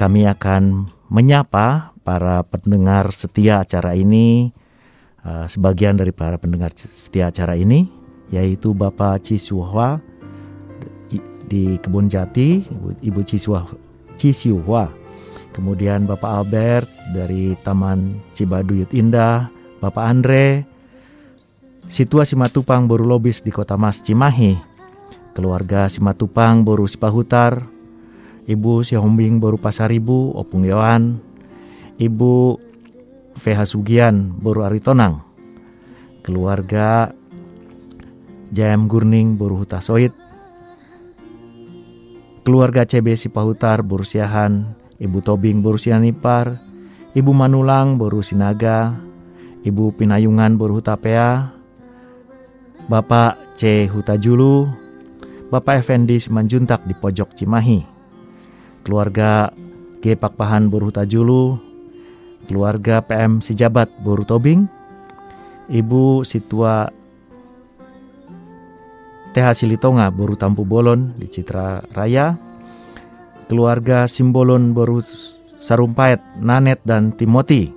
Kami 0.04 0.28
akan 0.28 0.92
menyapa 1.08 1.96
para 2.04 2.44
pendengar 2.44 3.16
setia 3.16 3.64
acara 3.64 3.96
ini, 3.96 4.52
uh, 5.24 5.48
sebagian 5.48 5.96
dari 5.96 6.12
para 6.12 6.36
pendengar 6.36 6.76
setia 6.76 7.32
acara 7.32 7.56
ini, 7.56 7.88
yaitu 8.28 8.76
Bapak 8.76 9.24
Cisuhwa 9.24 10.04
di 11.48 11.80
Kebun 11.80 12.12
Jati, 12.12 12.68
Ibu- 13.00 13.24
Ciswa, 13.24 13.64
Cisiuhwa, 14.20 14.92
kemudian 15.56 16.04
Bapak 16.04 16.44
Albert 16.44 16.92
dari 17.16 17.56
Taman 17.64 18.20
Cibaduyut 18.36 18.92
Indah, 18.92 19.48
Bapak 19.80 20.04
Andre, 20.04 20.68
Situa 21.88 22.28
Simatupang 22.28 22.92
Boru 22.92 23.08
Lobis 23.08 23.40
di 23.40 23.56
Kota 23.56 23.80
Mas 23.80 24.04
Cimahi, 24.04 24.60
keluarga 25.32 25.88
Simatupang 25.88 26.68
Boru 26.68 26.92
Sipahutar, 26.92 27.72
Ibu 28.44 28.84
Sihombing 28.84 29.40
Boru 29.40 29.56
Pasaribu 29.56 30.36
Opung 30.36 30.68
Yohan, 30.68 31.16
Ibu 31.96 32.60
VH 33.40 33.60
Sugian 33.64 34.36
Boru 34.36 34.68
Aritonang, 34.68 35.24
keluarga 36.20 37.16
JM 38.52 38.92
Gurning 38.92 39.40
Boru 39.40 39.64
Hutasoit, 39.64 40.12
keluarga 42.44 42.84
CB 42.84 43.16
Sipahutar 43.16 43.80
Boru 43.80 44.04
Siahan, 44.04 44.76
Ibu 45.00 45.24
Tobing 45.24 45.64
Boru 45.64 45.80
Sianipar, 45.80 46.60
Ibu 47.16 47.32
Manulang 47.32 47.96
Boru 47.96 48.20
Sinaga, 48.20 49.00
Ibu 49.64 49.96
Pinayungan 49.96 50.60
Boru 50.60 50.84
Hutapea, 50.84 51.56
Bapak 52.92 53.56
C. 53.56 53.88
Hutajulu, 53.88 54.68
Bapak 55.48 55.80
Effendi 55.80 56.20
Simanjuntak 56.20 56.84
di 56.84 56.92
pojok 56.92 57.32
Cimahi, 57.32 57.93
keluarga 58.84 59.50
G. 60.04 60.20
Pakpahan 60.20 60.68
Boru 60.68 60.92
Hutajulu, 60.92 61.56
keluarga 62.46 63.00
PM 63.04 63.40
Sijabat 63.40 63.88
Boru 64.04 64.28
Tobing, 64.28 64.68
Ibu 65.72 66.28
Situa 66.28 66.92
TH 69.34 69.48
Silitonga 69.56 70.12
Boru 70.12 70.36
Tampu 70.36 70.68
Bolon 70.68 71.16
di 71.16 71.26
Citra 71.32 71.82
Raya, 71.96 72.36
keluarga 73.48 74.06
Simbolon 74.06 74.76
Boru 74.76 75.02
Sarumpait, 75.64 76.20
Nanet 76.44 76.84
dan 76.84 77.16
Timoti, 77.16 77.72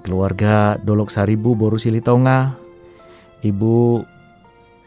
keluarga 0.00 0.80
Dolok 0.80 1.12
Saribu 1.12 1.52
Boru 1.52 1.76
Silitonga, 1.76 2.56
Ibu 3.44 4.00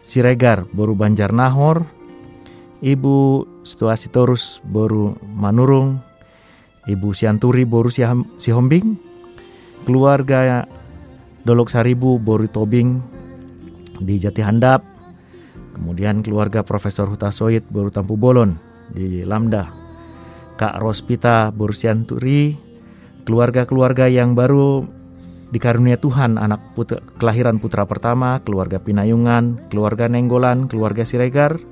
Siregar 0.01 0.65
Boru 0.73 0.97
Banjar 0.97 1.29
Nahor, 1.29 1.85
Ibu 2.83 3.47
Situasi 3.63 4.11
Torus 4.11 4.59
Boru 4.67 5.15
Manurung, 5.23 6.03
Ibu 6.83 7.15
Sianturi 7.15 7.63
Boru 7.63 7.87
Sihombing, 7.87 8.99
keluarga 9.87 10.67
Dolok 11.47 11.71
Saribu 11.71 12.19
Boru 12.19 12.51
Tobing 12.51 12.99
di 14.03 14.19
Jati 14.19 14.43
Handap, 14.43 14.83
kemudian 15.79 16.19
keluarga 16.27 16.59
Profesor 16.67 17.07
Hutasoit 17.07 17.63
Boru 17.71 17.87
Tampu 17.87 18.19
Bolon 18.19 18.59
di 18.91 19.23
Lamda, 19.23 19.71
Kak 20.59 20.83
Rospita 20.83 21.55
Boru 21.55 21.71
Sianturi, 21.71 22.51
keluarga-keluarga 23.23 24.11
yang 24.11 24.35
baru 24.35 24.83
dikarunia 25.55 25.95
Tuhan 25.95 26.35
anak 26.35 26.75
putra, 26.75 26.99
kelahiran 27.15 27.63
putra 27.63 27.87
pertama, 27.87 28.43
keluarga 28.43 28.83
Pinayungan, 28.83 29.71
keluarga 29.71 30.11
Nenggolan, 30.11 30.67
keluarga 30.67 31.07
Siregar. 31.07 31.71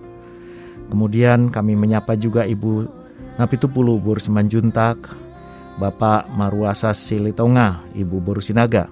Kemudian 0.92 1.48
kami 1.48 1.80
menyapa 1.80 2.20
juga 2.20 2.44
Ibu 2.44 3.00
Napitupulu 3.40 3.96
Boru 3.96 4.20
Simanjuntak, 4.20 5.08
Bapak 5.80 6.28
Maruasa 6.36 6.92
Silitonga, 6.92 7.80
Ibu 7.96 8.20
Boru 8.20 8.44
Sinaga, 8.44 8.92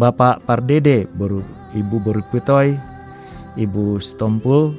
Bapak 0.00 0.48
Pardede 0.48 1.04
Boru 1.04 1.44
Ibu 1.76 1.96
Boru 2.00 2.24
Pitoy, 2.32 2.72
Ibu 3.60 4.00
Stompul, 4.00 4.72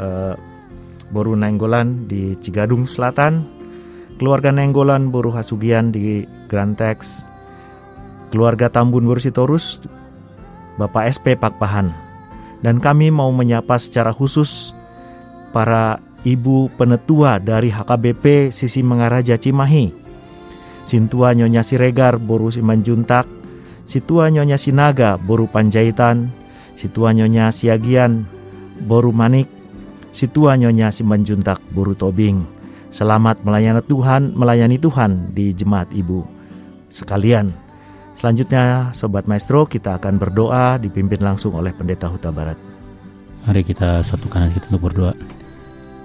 eh, 0.00 0.34
Boru 1.12 1.36
Nenggolan 1.36 2.08
di 2.08 2.32
Cigadung 2.40 2.88
Selatan, 2.88 3.44
keluarga 4.16 4.48
Nenggolan 4.48 5.12
Boru 5.12 5.32
Hasugian 5.36 5.92
di 5.92 6.24
Grantex, 6.48 7.28
keluarga 8.32 8.72
Tambun 8.72 9.04
Boru 9.04 9.20
Sitorus, 9.20 9.84
Bapak 10.80 11.12
SP 11.12 11.36
Pakpahan, 11.36 11.92
dan 12.64 12.80
kami 12.80 13.12
mau 13.12 13.32
menyapa 13.32 13.76
secara 13.76 14.12
khusus 14.16 14.77
para 15.50 16.00
ibu 16.26 16.68
penetua 16.74 17.38
dari 17.38 17.72
HKBP 17.72 18.50
Sisi 18.52 18.84
Mengaraja 18.84 19.38
Cimahi, 19.38 19.92
Sintua 20.88 21.36
Nyonya 21.36 21.64
Siregar 21.64 22.16
Boru 22.16 22.48
Simanjuntak, 22.48 23.28
Situa 23.88 24.28
Nyonya 24.32 24.56
Sinaga 24.60 25.16
Boru 25.16 25.48
Panjaitan, 25.48 26.32
Situa 26.76 27.12
Nyonya 27.16 27.52
Siagian 27.52 28.24
Boru 28.84 29.12
Manik, 29.12 29.48
Situa 30.12 30.56
Nyonya 30.56 30.92
Simanjuntak 30.92 31.60
Boru 31.72 31.92
Tobing. 31.92 32.44
Selamat 32.88 33.44
melayani 33.44 33.84
Tuhan, 33.84 34.32
melayani 34.32 34.80
Tuhan 34.80 35.36
di 35.36 35.52
jemaat 35.52 35.92
ibu 35.92 36.24
sekalian. 36.88 37.52
Selanjutnya, 38.16 38.90
Sobat 38.96 39.30
Maestro, 39.30 39.68
kita 39.68 40.00
akan 40.00 40.18
berdoa 40.18 40.80
dipimpin 40.80 41.22
langsung 41.22 41.54
oleh 41.54 41.70
Pendeta 41.70 42.10
Huta 42.10 42.34
Barat. 42.34 42.77
Mari 43.46 43.62
kita 43.62 44.02
satukan 44.02 44.48
hati 44.48 44.58
kita 44.58 44.74
untuk 44.74 44.90
berdoa. 44.90 45.14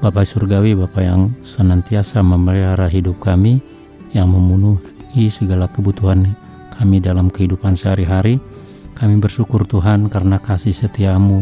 Bapak 0.04 0.28
Surgawi, 0.28 0.76
Bapak 0.76 1.02
yang 1.02 1.32
senantiasa 1.42 2.20
memelihara 2.20 2.92
hidup 2.92 3.24
kami, 3.24 3.64
yang 4.12 4.30
memenuhi 4.30 5.32
segala 5.32 5.66
kebutuhan 5.72 6.36
kami 6.76 7.00
dalam 7.00 7.32
kehidupan 7.32 7.74
sehari-hari. 7.74 8.38
Kami 8.94 9.18
bersyukur 9.18 9.66
Tuhan 9.66 10.12
karena 10.12 10.38
kasih 10.38 10.76
setiamu 10.76 11.42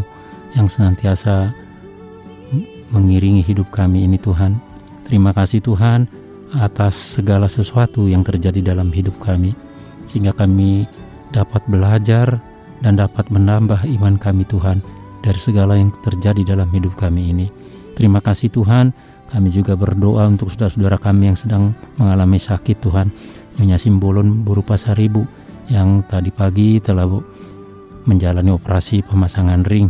yang 0.55 0.71
senantiasa 0.71 1.51
mengiringi 2.93 3.43
hidup 3.43 3.67
kami 3.73 4.07
ini 4.07 4.15
Tuhan. 4.15 4.61
Terima 5.07 5.35
kasih 5.35 5.59
Tuhan 5.59 6.07
atas 6.55 7.19
segala 7.19 7.51
sesuatu 7.51 8.07
yang 8.07 8.23
terjadi 8.23 8.75
dalam 8.75 8.91
hidup 8.95 9.19
kami. 9.19 9.51
Sehingga 10.07 10.31
kami 10.31 10.87
dapat 11.35 11.63
belajar 11.67 12.39
dan 12.83 12.99
dapat 12.99 13.27
menambah 13.31 13.87
iman 13.99 14.15
kami 14.19 14.43
Tuhan 14.47 14.83
dari 15.21 15.39
segala 15.39 15.77
yang 15.77 15.93
terjadi 16.01 16.57
dalam 16.57 16.69
hidup 16.73 16.97
kami 16.97 17.33
ini. 17.33 17.47
Terima 17.93 18.19
kasih 18.19 18.49
Tuhan, 18.49 18.93
kami 19.31 19.47
juga 19.53 19.79
berdoa 19.79 20.27
untuk 20.27 20.51
saudara-saudara 20.51 20.99
kami 20.99 21.31
yang 21.31 21.37
sedang 21.39 21.71
mengalami 21.95 22.41
sakit 22.41 22.83
Tuhan. 22.83 23.07
Nyonya 23.55 23.77
Simbolon 23.79 24.43
berupa 24.43 24.75
Saribu 24.75 25.23
yang 25.71 26.03
tadi 26.07 26.33
pagi 26.33 26.81
telah 26.83 27.07
menjalani 28.03 28.51
operasi 28.51 29.05
pemasangan 29.05 29.63
ring 29.67 29.87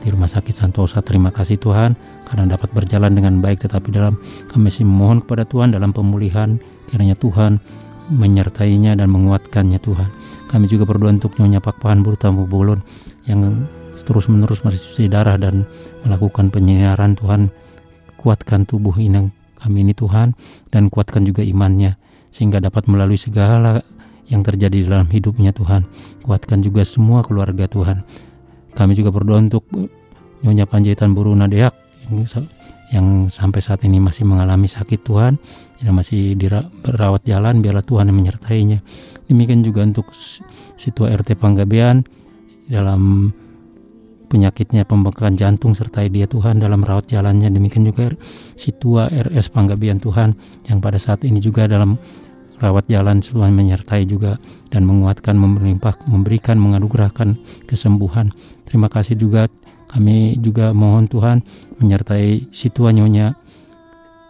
di 0.00 0.08
Rumah 0.08 0.30
Sakit 0.30 0.56
Santosa. 0.56 1.04
Terima 1.04 1.28
kasih 1.28 1.60
Tuhan 1.60 1.92
karena 2.24 2.56
dapat 2.56 2.72
berjalan 2.72 3.12
dengan 3.12 3.42
baik 3.44 3.68
tetapi 3.68 3.92
dalam 3.92 4.16
kami 4.48 4.72
memohon 4.80 5.20
kepada 5.24 5.44
Tuhan 5.44 5.76
dalam 5.76 5.92
pemulihan 5.92 6.56
kiranya 6.88 7.16
Tuhan 7.18 7.60
menyertainya 8.10 8.98
dan 8.98 9.12
menguatkannya 9.12 9.78
Tuhan. 9.78 10.08
Kami 10.50 10.66
juga 10.66 10.82
berdoa 10.82 11.14
untuk 11.14 11.38
Nyonya 11.38 11.62
Pakpahan 11.62 12.02
Burtamu 12.02 12.42
Bolon 12.48 12.82
yang 13.28 13.68
terus 14.02 14.26
menerus 14.26 14.64
mencuci 14.66 15.06
darah 15.08 15.36
dan 15.36 15.64
melakukan 16.04 16.48
penyinaran 16.48 17.16
Tuhan. 17.16 17.52
Kuatkan 18.20 18.68
tubuh 18.68 18.92
inang 19.00 19.32
kami 19.56 19.84
ini 19.84 19.96
Tuhan 19.96 20.36
dan 20.68 20.92
kuatkan 20.92 21.24
juga 21.24 21.40
imannya 21.40 21.96
sehingga 22.32 22.60
dapat 22.60 22.88
melalui 22.88 23.16
segala 23.16 23.80
yang 24.28 24.44
terjadi 24.44 24.86
dalam 24.86 25.08
hidupnya 25.08 25.50
Tuhan. 25.56 25.88
Kuatkan 26.22 26.60
juga 26.60 26.84
semua 26.84 27.24
keluarga 27.24 27.66
Tuhan. 27.66 28.04
Kami 28.76 28.92
juga 28.94 29.10
berdoa 29.10 29.40
untuk 29.40 29.66
Nyonya 30.40 30.64
Panjaitan 30.64 31.12
Buru 31.12 31.36
Nadeak 31.36 31.74
yang 32.90 33.30
sampai 33.30 33.60
saat 33.62 33.86
ini 33.86 34.02
masih 34.02 34.26
mengalami 34.26 34.66
sakit 34.66 35.06
Tuhan 35.06 35.38
yang 35.80 35.94
masih 35.94 36.34
dirawat 36.34 37.22
jalan 37.22 37.62
biarlah 37.62 37.86
Tuhan 37.86 38.10
yang 38.10 38.18
menyertainya 38.18 38.82
demikian 39.30 39.62
juga 39.62 39.86
untuk 39.86 40.10
situa 40.74 41.14
RT 41.14 41.38
Panggabean 41.38 42.02
dalam 42.66 43.30
penyakitnya 44.30 44.86
pembengkakan 44.86 45.34
jantung 45.34 45.74
sertai 45.74 46.06
dia 46.06 46.30
Tuhan 46.30 46.62
dalam 46.62 46.86
rawat 46.86 47.10
jalannya. 47.10 47.50
Demikian 47.50 47.82
juga 47.90 48.14
situa 48.54 49.10
RS 49.10 49.50
Panggabean 49.50 49.98
Tuhan 49.98 50.38
yang 50.70 50.78
pada 50.78 51.02
saat 51.02 51.26
ini 51.26 51.42
juga 51.42 51.66
dalam 51.66 51.98
rawat 52.62 52.86
jalan 52.86 53.18
Tuhan 53.18 53.50
menyertai 53.50 54.06
juga 54.06 54.38
dan 54.70 54.86
menguatkan 54.86 55.34
memelimpah 55.34 55.98
memberikan 56.06 56.62
menganugerahkan 56.62 57.34
kesembuhan. 57.66 58.30
Terima 58.70 58.86
kasih 58.86 59.18
juga. 59.18 59.50
Kami 59.90 60.38
juga 60.38 60.70
mohon 60.70 61.10
Tuhan 61.10 61.42
menyertai 61.82 62.54
situa 62.54 62.94
nyonya 62.94 63.34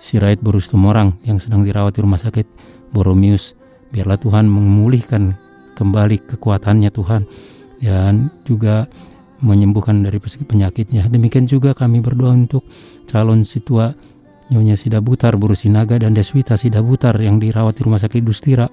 Sirait 0.00 0.40
Borus 0.40 0.72
Tumorang 0.72 1.20
yang 1.28 1.36
sedang 1.36 1.68
dirawat 1.68 1.92
di 1.92 2.00
rumah 2.00 2.16
sakit 2.16 2.48
Boromius. 2.96 3.52
Biarlah 3.92 4.16
Tuhan 4.16 4.48
memulihkan 4.48 5.36
kembali 5.76 6.24
kekuatannya 6.32 6.88
Tuhan. 6.88 7.22
Dan 7.80 8.32
juga 8.48 8.88
menyembuhkan 9.40 10.04
dari 10.04 10.20
penyakitnya. 10.20 11.08
Demikian 11.08 11.48
juga 11.48 11.72
kami 11.72 12.00
berdoa 12.04 12.32
untuk 12.36 12.64
calon 13.08 13.44
situa 13.44 13.92
Nyonya 14.50 14.74
Sidabutar, 14.74 15.38
Buru 15.38 15.54
Sinaga, 15.54 15.96
dan 15.96 16.12
Deswita 16.12 16.58
Sidabutar 16.58 17.14
yang 17.22 17.38
dirawat 17.38 17.78
di 17.78 17.82
Rumah 17.86 18.02
Sakit 18.02 18.22
Dustira. 18.26 18.66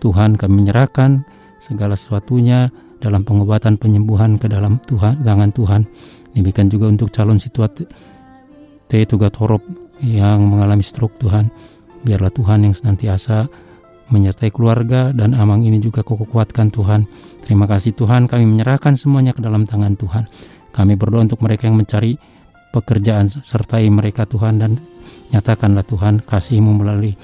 Tuhan 0.00 0.40
kami 0.40 0.64
menyerahkan 0.64 1.28
segala 1.60 1.92
sesuatunya 1.92 2.72
dalam 3.04 3.24
pengobatan 3.28 3.76
penyembuhan 3.76 4.40
ke 4.40 4.48
dalam 4.48 4.80
Tuhan, 4.88 5.20
tangan 5.20 5.52
Tuhan. 5.52 5.82
Demikian 6.32 6.72
juga 6.72 6.88
untuk 6.88 7.12
calon 7.12 7.36
situat 7.36 7.84
T. 8.88 8.92
Tugatorop 9.04 9.60
yang 10.00 10.40
mengalami 10.40 10.80
stroke 10.80 11.20
Tuhan. 11.20 11.52
Biarlah 12.00 12.32
Tuhan 12.32 12.64
yang 12.64 12.72
senantiasa 12.72 13.44
menyertai 14.10 14.50
keluarga 14.50 15.14
dan 15.14 15.32
amang 15.32 15.62
ini 15.62 15.78
juga 15.78 16.02
kau 16.02 16.18
kuatkan 16.18 16.68
Tuhan. 16.74 17.06
Terima 17.46 17.70
kasih 17.70 17.94
Tuhan 17.94 18.26
kami 18.26 18.44
menyerahkan 18.44 18.98
semuanya 18.98 19.32
ke 19.32 19.40
dalam 19.40 19.64
tangan 19.64 19.94
Tuhan. 19.94 20.26
Kami 20.70 20.94
berdoa 20.98 21.26
untuk 21.26 21.42
mereka 21.42 21.66
yang 21.70 21.78
mencari 21.78 22.18
pekerjaan 22.70 23.30
sertai 23.30 23.90
mereka 23.90 24.26
Tuhan 24.26 24.62
dan 24.62 24.78
nyatakanlah 25.34 25.82
Tuhan 25.86 26.22
kasih-Mu 26.22 26.72
melalui 26.82 27.14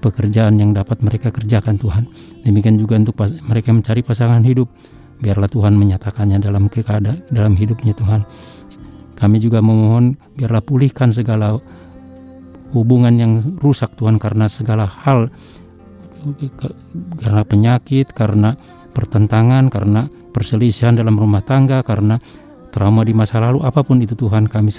pekerjaan 0.00 0.58
yang 0.58 0.74
dapat 0.74 1.02
mereka 1.04 1.30
kerjakan 1.30 1.76
Tuhan. 1.78 2.08
Demikian 2.42 2.80
juga 2.80 2.98
untuk 2.98 3.20
mereka 3.46 3.70
yang 3.70 3.84
mencari 3.84 4.00
pasangan 4.02 4.42
hidup. 4.42 4.66
Biarlah 5.20 5.52
Tuhan 5.52 5.76
menyatakannya 5.76 6.40
dalam 6.40 6.72
keadaan 6.72 7.20
dalam 7.28 7.52
hidupnya 7.54 7.92
Tuhan. 7.92 8.24
Kami 9.20 9.36
juga 9.36 9.60
memohon 9.60 10.16
biarlah 10.32 10.64
pulihkan 10.64 11.12
segala 11.12 11.60
hubungan 12.72 13.14
yang 13.20 13.32
rusak 13.60 13.92
Tuhan 14.00 14.16
karena 14.16 14.48
segala 14.48 14.88
hal 14.88 15.28
karena 17.20 17.42
penyakit, 17.42 18.12
karena 18.12 18.54
pertentangan, 18.92 19.72
karena 19.72 20.06
perselisihan 20.30 20.94
dalam 20.94 21.16
rumah 21.16 21.40
tangga, 21.40 21.80
karena 21.82 22.20
trauma 22.70 23.02
di 23.02 23.16
masa 23.16 23.40
lalu, 23.42 23.64
apa 23.64 23.82
pun 23.82 23.98
itu 23.98 24.14
Tuhan 24.14 24.46
kami 24.46 24.70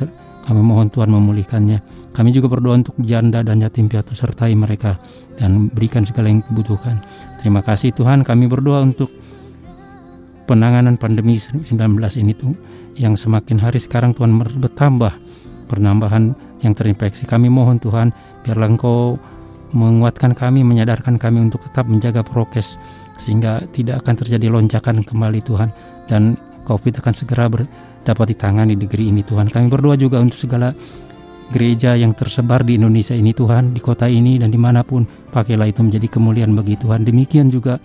kami 0.41 0.61
mohon 0.65 0.89
Tuhan 0.89 1.13
memulihkannya. 1.13 2.09
Kami 2.17 2.29
juga 2.33 2.49
berdoa 2.49 2.81
untuk 2.81 2.97
janda 3.05 3.45
dan 3.45 3.61
yatim 3.61 3.85
piatu 3.85 4.17
sertai 4.17 4.57
mereka 4.57 4.97
dan 5.37 5.69
berikan 5.69 6.01
segala 6.01 6.33
yang 6.33 6.41
dibutuhkan. 6.49 6.97
Terima 7.37 7.61
kasih 7.61 7.93
Tuhan 7.93 8.25
kami 8.25 8.49
berdoa 8.49 8.81
untuk 8.81 9.13
penanganan 10.49 10.97
pandemi 10.97 11.37
19 11.37 11.61
ini 12.17 12.33
tuh 12.33 12.57
yang 12.97 13.13
semakin 13.13 13.61
hari 13.61 13.77
sekarang 13.77 14.17
Tuhan 14.17 14.33
bertambah 14.35 15.13
penambahan 15.69 16.33
yang 16.65 16.73
terinfeksi. 16.73 17.29
Kami 17.29 17.47
mohon 17.47 17.77
Tuhan 17.77 18.11
biarlah 18.41 18.67
Engkau 18.67 19.21
menguatkan 19.71 20.35
kami, 20.35 20.63
menyadarkan 20.63 21.15
kami 21.15 21.51
untuk 21.51 21.63
tetap 21.67 21.87
menjaga 21.87 22.21
prokes 22.23 22.75
sehingga 23.19 23.63
tidak 23.71 24.01
akan 24.05 24.15
terjadi 24.17 24.47
lonjakan 24.49 25.05
kembali 25.05 25.39
Tuhan 25.45 25.69
dan 26.09 26.35
COVID 26.65 27.01
akan 27.01 27.13
segera 27.13 27.47
ber, 27.47 27.65
dapat 28.01 28.33
ditangani 28.33 28.73
di 28.73 28.85
negeri 28.85 29.13
ini 29.13 29.21
Tuhan. 29.21 29.49
Kami 29.49 29.69
berdoa 29.69 29.95
juga 29.97 30.21
untuk 30.21 30.37
segala 30.37 30.73
gereja 31.51 31.93
yang 31.99 32.15
tersebar 32.15 32.63
di 32.63 32.79
Indonesia 32.79 33.13
ini 33.13 33.35
Tuhan, 33.35 33.75
di 33.75 33.81
kota 33.83 34.07
ini 34.07 34.39
dan 34.39 34.49
di 34.49 34.57
mana 34.57 34.81
pun, 34.81 35.03
pakailah 35.05 35.67
itu 35.67 35.83
menjadi 35.83 36.07
kemuliaan 36.07 36.55
bagi 36.55 36.79
Tuhan. 36.79 37.03
Demikian 37.03 37.51
juga 37.51 37.77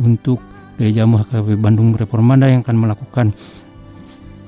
untuk 0.00 0.40
gereja 0.80 1.04
HKB 1.04 1.60
Bandung 1.60 1.92
Reformanda 1.92 2.48
yang 2.48 2.64
akan 2.64 2.76
melakukan 2.80 3.26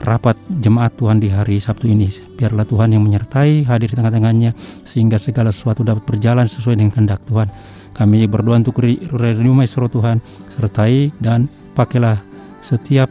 rapat 0.02 0.34
jemaat 0.58 0.98
Tuhan 0.98 1.22
di 1.22 1.30
hari 1.30 1.62
Sabtu 1.62 1.86
ini. 1.86 2.10
Biarlah 2.34 2.66
Tuhan 2.66 2.90
yang 2.90 3.06
menyertai 3.06 3.62
hadir 3.64 3.94
di 3.94 3.96
tengah-tengahnya 3.96 4.50
sehingga 4.82 5.16
segala 5.16 5.54
sesuatu 5.54 5.86
dapat 5.86 6.02
berjalan 6.02 6.50
sesuai 6.50 6.74
dengan 6.74 6.90
kehendak 6.90 7.22
Tuhan. 7.30 7.48
Kami 7.94 8.26
berdoa 8.26 8.58
untuk 8.58 8.82
Radio 9.14 9.52
Maestro 9.54 9.86
Tuhan 9.86 10.18
sertai 10.50 11.14
dan 11.22 11.46
pakailah 11.78 12.18
setiap 12.58 13.08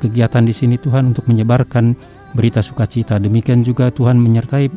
kegiatan 0.00 0.42
di 0.42 0.54
sini 0.56 0.80
Tuhan 0.80 1.12
untuk 1.12 1.28
menyebarkan 1.28 1.94
berita 2.32 2.64
sukacita. 2.64 3.20
Demikian 3.20 3.62
juga 3.62 3.92
Tuhan 3.92 4.16
menyertai 4.16 4.72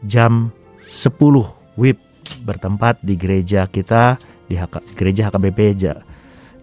jam 0.02 0.50
10 0.82 1.78
WIB 1.78 1.98
bertempat 2.42 2.98
di 3.06 3.14
gereja 3.14 3.70
kita 3.70 4.18
di 4.50 4.58
gereja 4.98 5.30
HKBP 5.30 5.58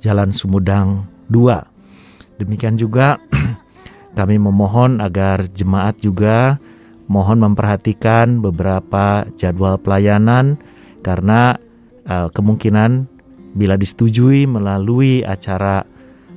Jalan 0.04 0.36
Sumudang 0.36 1.08
2. 1.32 2.43
Demikian 2.43 2.76
juga 2.76 3.24
kami 4.20 4.36
memohon 4.36 4.99
agar 4.99 5.47
jemaat 5.56 5.95
juga 6.04 6.60
mohon 7.08 7.39
memperhatikan 7.39 8.43
beberapa 8.43 9.24
jadwal 9.39 9.80
pelayanan 9.80 10.60
karena 10.99 11.56
uh, 12.04 12.28
kemungkinan 12.36 13.08
bila 13.56 13.80
disetujui 13.80 14.43
melalui 14.43 15.24
acara 15.24 15.88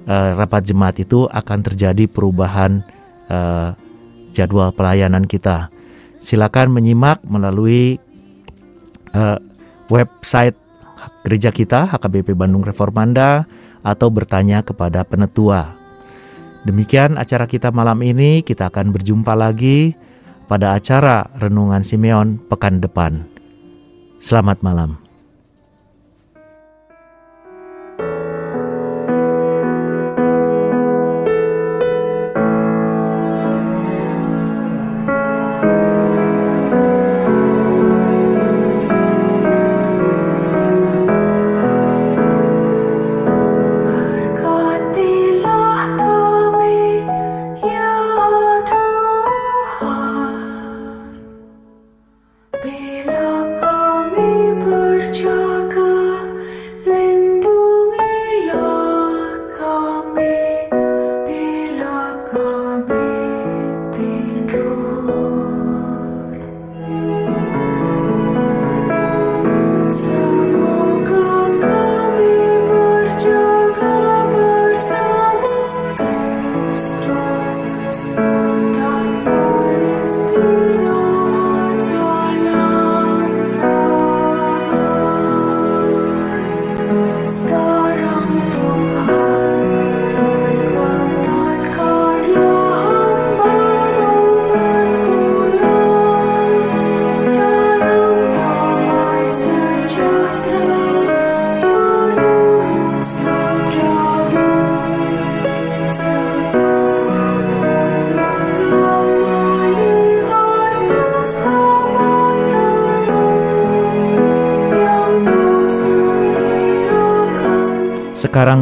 uh, 0.06 0.30
rapat 0.38 0.62
jemaat 0.70 1.02
itu 1.02 1.26
akan 1.26 1.58
terjadi 1.66 2.06
perubahan 2.06 2.86
uh, 3.26 3.74
jadwal 4.30 4.70
pelayanan 4.70 5.26
kita. 5.26 5.74
Silakan 6.22 6.70
menyimak 6.70 7.18
melalui 7.26 7.98
uh, 9.14 9.38
website 9.90 10.54
gereja 11.26 11.50
kita 11.50 11.90
HKBP 11.90 12.38
Bandung 12.38 12.62
Reformanda 12.62 13.50
atau 13.82 14.06
bertanya 14.14 14.62
kepada 14.62 15.02
penetua. 15.02 15.74
Demikian 16.62 17.18
acara 17.18 17.50
kita 17.50 17.74
malam 17.74 17.98
ini, 18.06 18.46
kita 18.46 18.70
akan 18.70 18.94
berjumpa 18.94 19.34
lagi 19.34 19.98
pada 20.46 20.78
acara 20.78 21.26
Renungan 21.42 21.82
Simeon 21.82 22.38
pekan 22.46 22.78
depan. 22.78 23.26
Selamat 24.22 24.62
malam. 24.62 25.05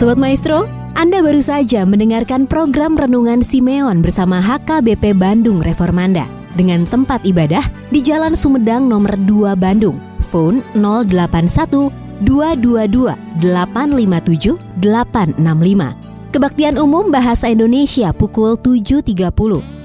Sobat 0.00 0.16
Maestro, 0.16 0.64
Anda 0.96 1.20
baru 1.20 1.44
saja 1.44 1.84
mendengarkan 1.84 2.48
program 2.48 2.96
Renungan 2.96 3.44
Simeon 3.44 4.00
bersama 4.00 4.40
HKBP 4.40 5.12
Bandung 5.12 5.60
Reformanda 5.60 6.24
dengan 6.56 6.88
tempat 6.88 7.20
ibadah 7.20 7.60
di 7.92 8.00
Jalan 8.00 8.32
Sumedang 8.32 8.88
nomor 8.88 9.12
2 9.28 9.52
Bandung. 9.60 10.00
Phone 10.32 10.64
081 10.72 11.92
222 12.24 13.12
857 13.44 14.80
865. 14.80 16.32
Kebaktian 16.32 16.80
Umum 16.80 17.12
Bahasa 17.12 17.52
Indonesia 17.52 18.08
pukul 18.16 18.56
7.30. 18.56 19.04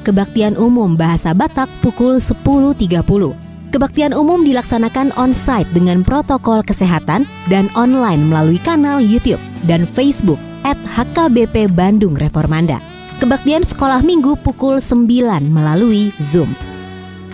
Kebaktian 0.07 0.55
Umum 0.55 0.95
Bahasa 0.95 1.35
Batak 1.35 1.67
pukul 1.83 2.23
10.30. 2.23 3.44
Kebaktian 3.75 4.15
umum 4.15 4.47
dilaksanakan 4.47 5.11
on-site 5.19 5.67
dengan 5.75 5.99
protokol 5.99 6.63
kesehatan 6.63 7.27
dan 7.51 7.67
online 7.75 8.23
melalui 8.23 8.55
kanal 8.63 9.03
YouTube 9.03 9.43
dan 9.67 9.83
Facebook 9.83 10.39
at 10.63 10.79
HKBP 10.87 11.67
Bandung 11.75 12.15
Reformanda. 12.15 12.79
Kebaktian 13.19 13.67
sekolah 13.67 13.99
minggu 13.99 14.39
pukul 14.47 14.79
9 14.79 15.51
melalui 15.51 16.15
Zoom. 16.23 16.55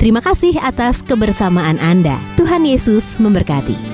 Terima 0.02 0.18
kasih 0.18 0.58
atas 0.58 1.06
kebersamaan 1.06 1.78
Anda. 1.78 2.18
Tuhan 2.42 2.66
Yesus 2.66 3.22
memberkati. 3.22 3.91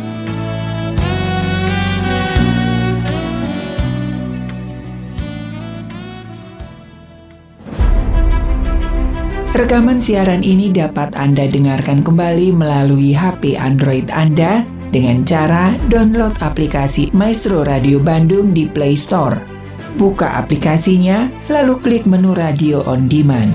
Rekaman 9.57 9.97
siaran 9.97 10.45
ini 10.45 10.69
dapat 10.69 11.17
Anda 11.17 11.49
dengarkan 11.49 12.05
kembali 12.05 12.53
melalui 12.53 13.09
HP 13.09 13.57
Android 13.57 14.05
Anda 14.13 14.61
dengan 14.93 15.25
cara 15.25 15.73
download 15.89 16.37
aplikasi 16.45 17.09
Maestro 17.09 17.65
Radio 17.65 17.97
Bandung 17.97 18.53
di 18.53 18.69
Play 18.69 18.93
Store. 18.93 19.41
Buka 19.97 20.37
aplikasinya, 20.37 21.25
lalu 21.49 21.73
klik 21.81 22.05
menu 22.05 22.37
Radio 22.37 22.85
on 22.85 23.09
Demand. 23.09 23.49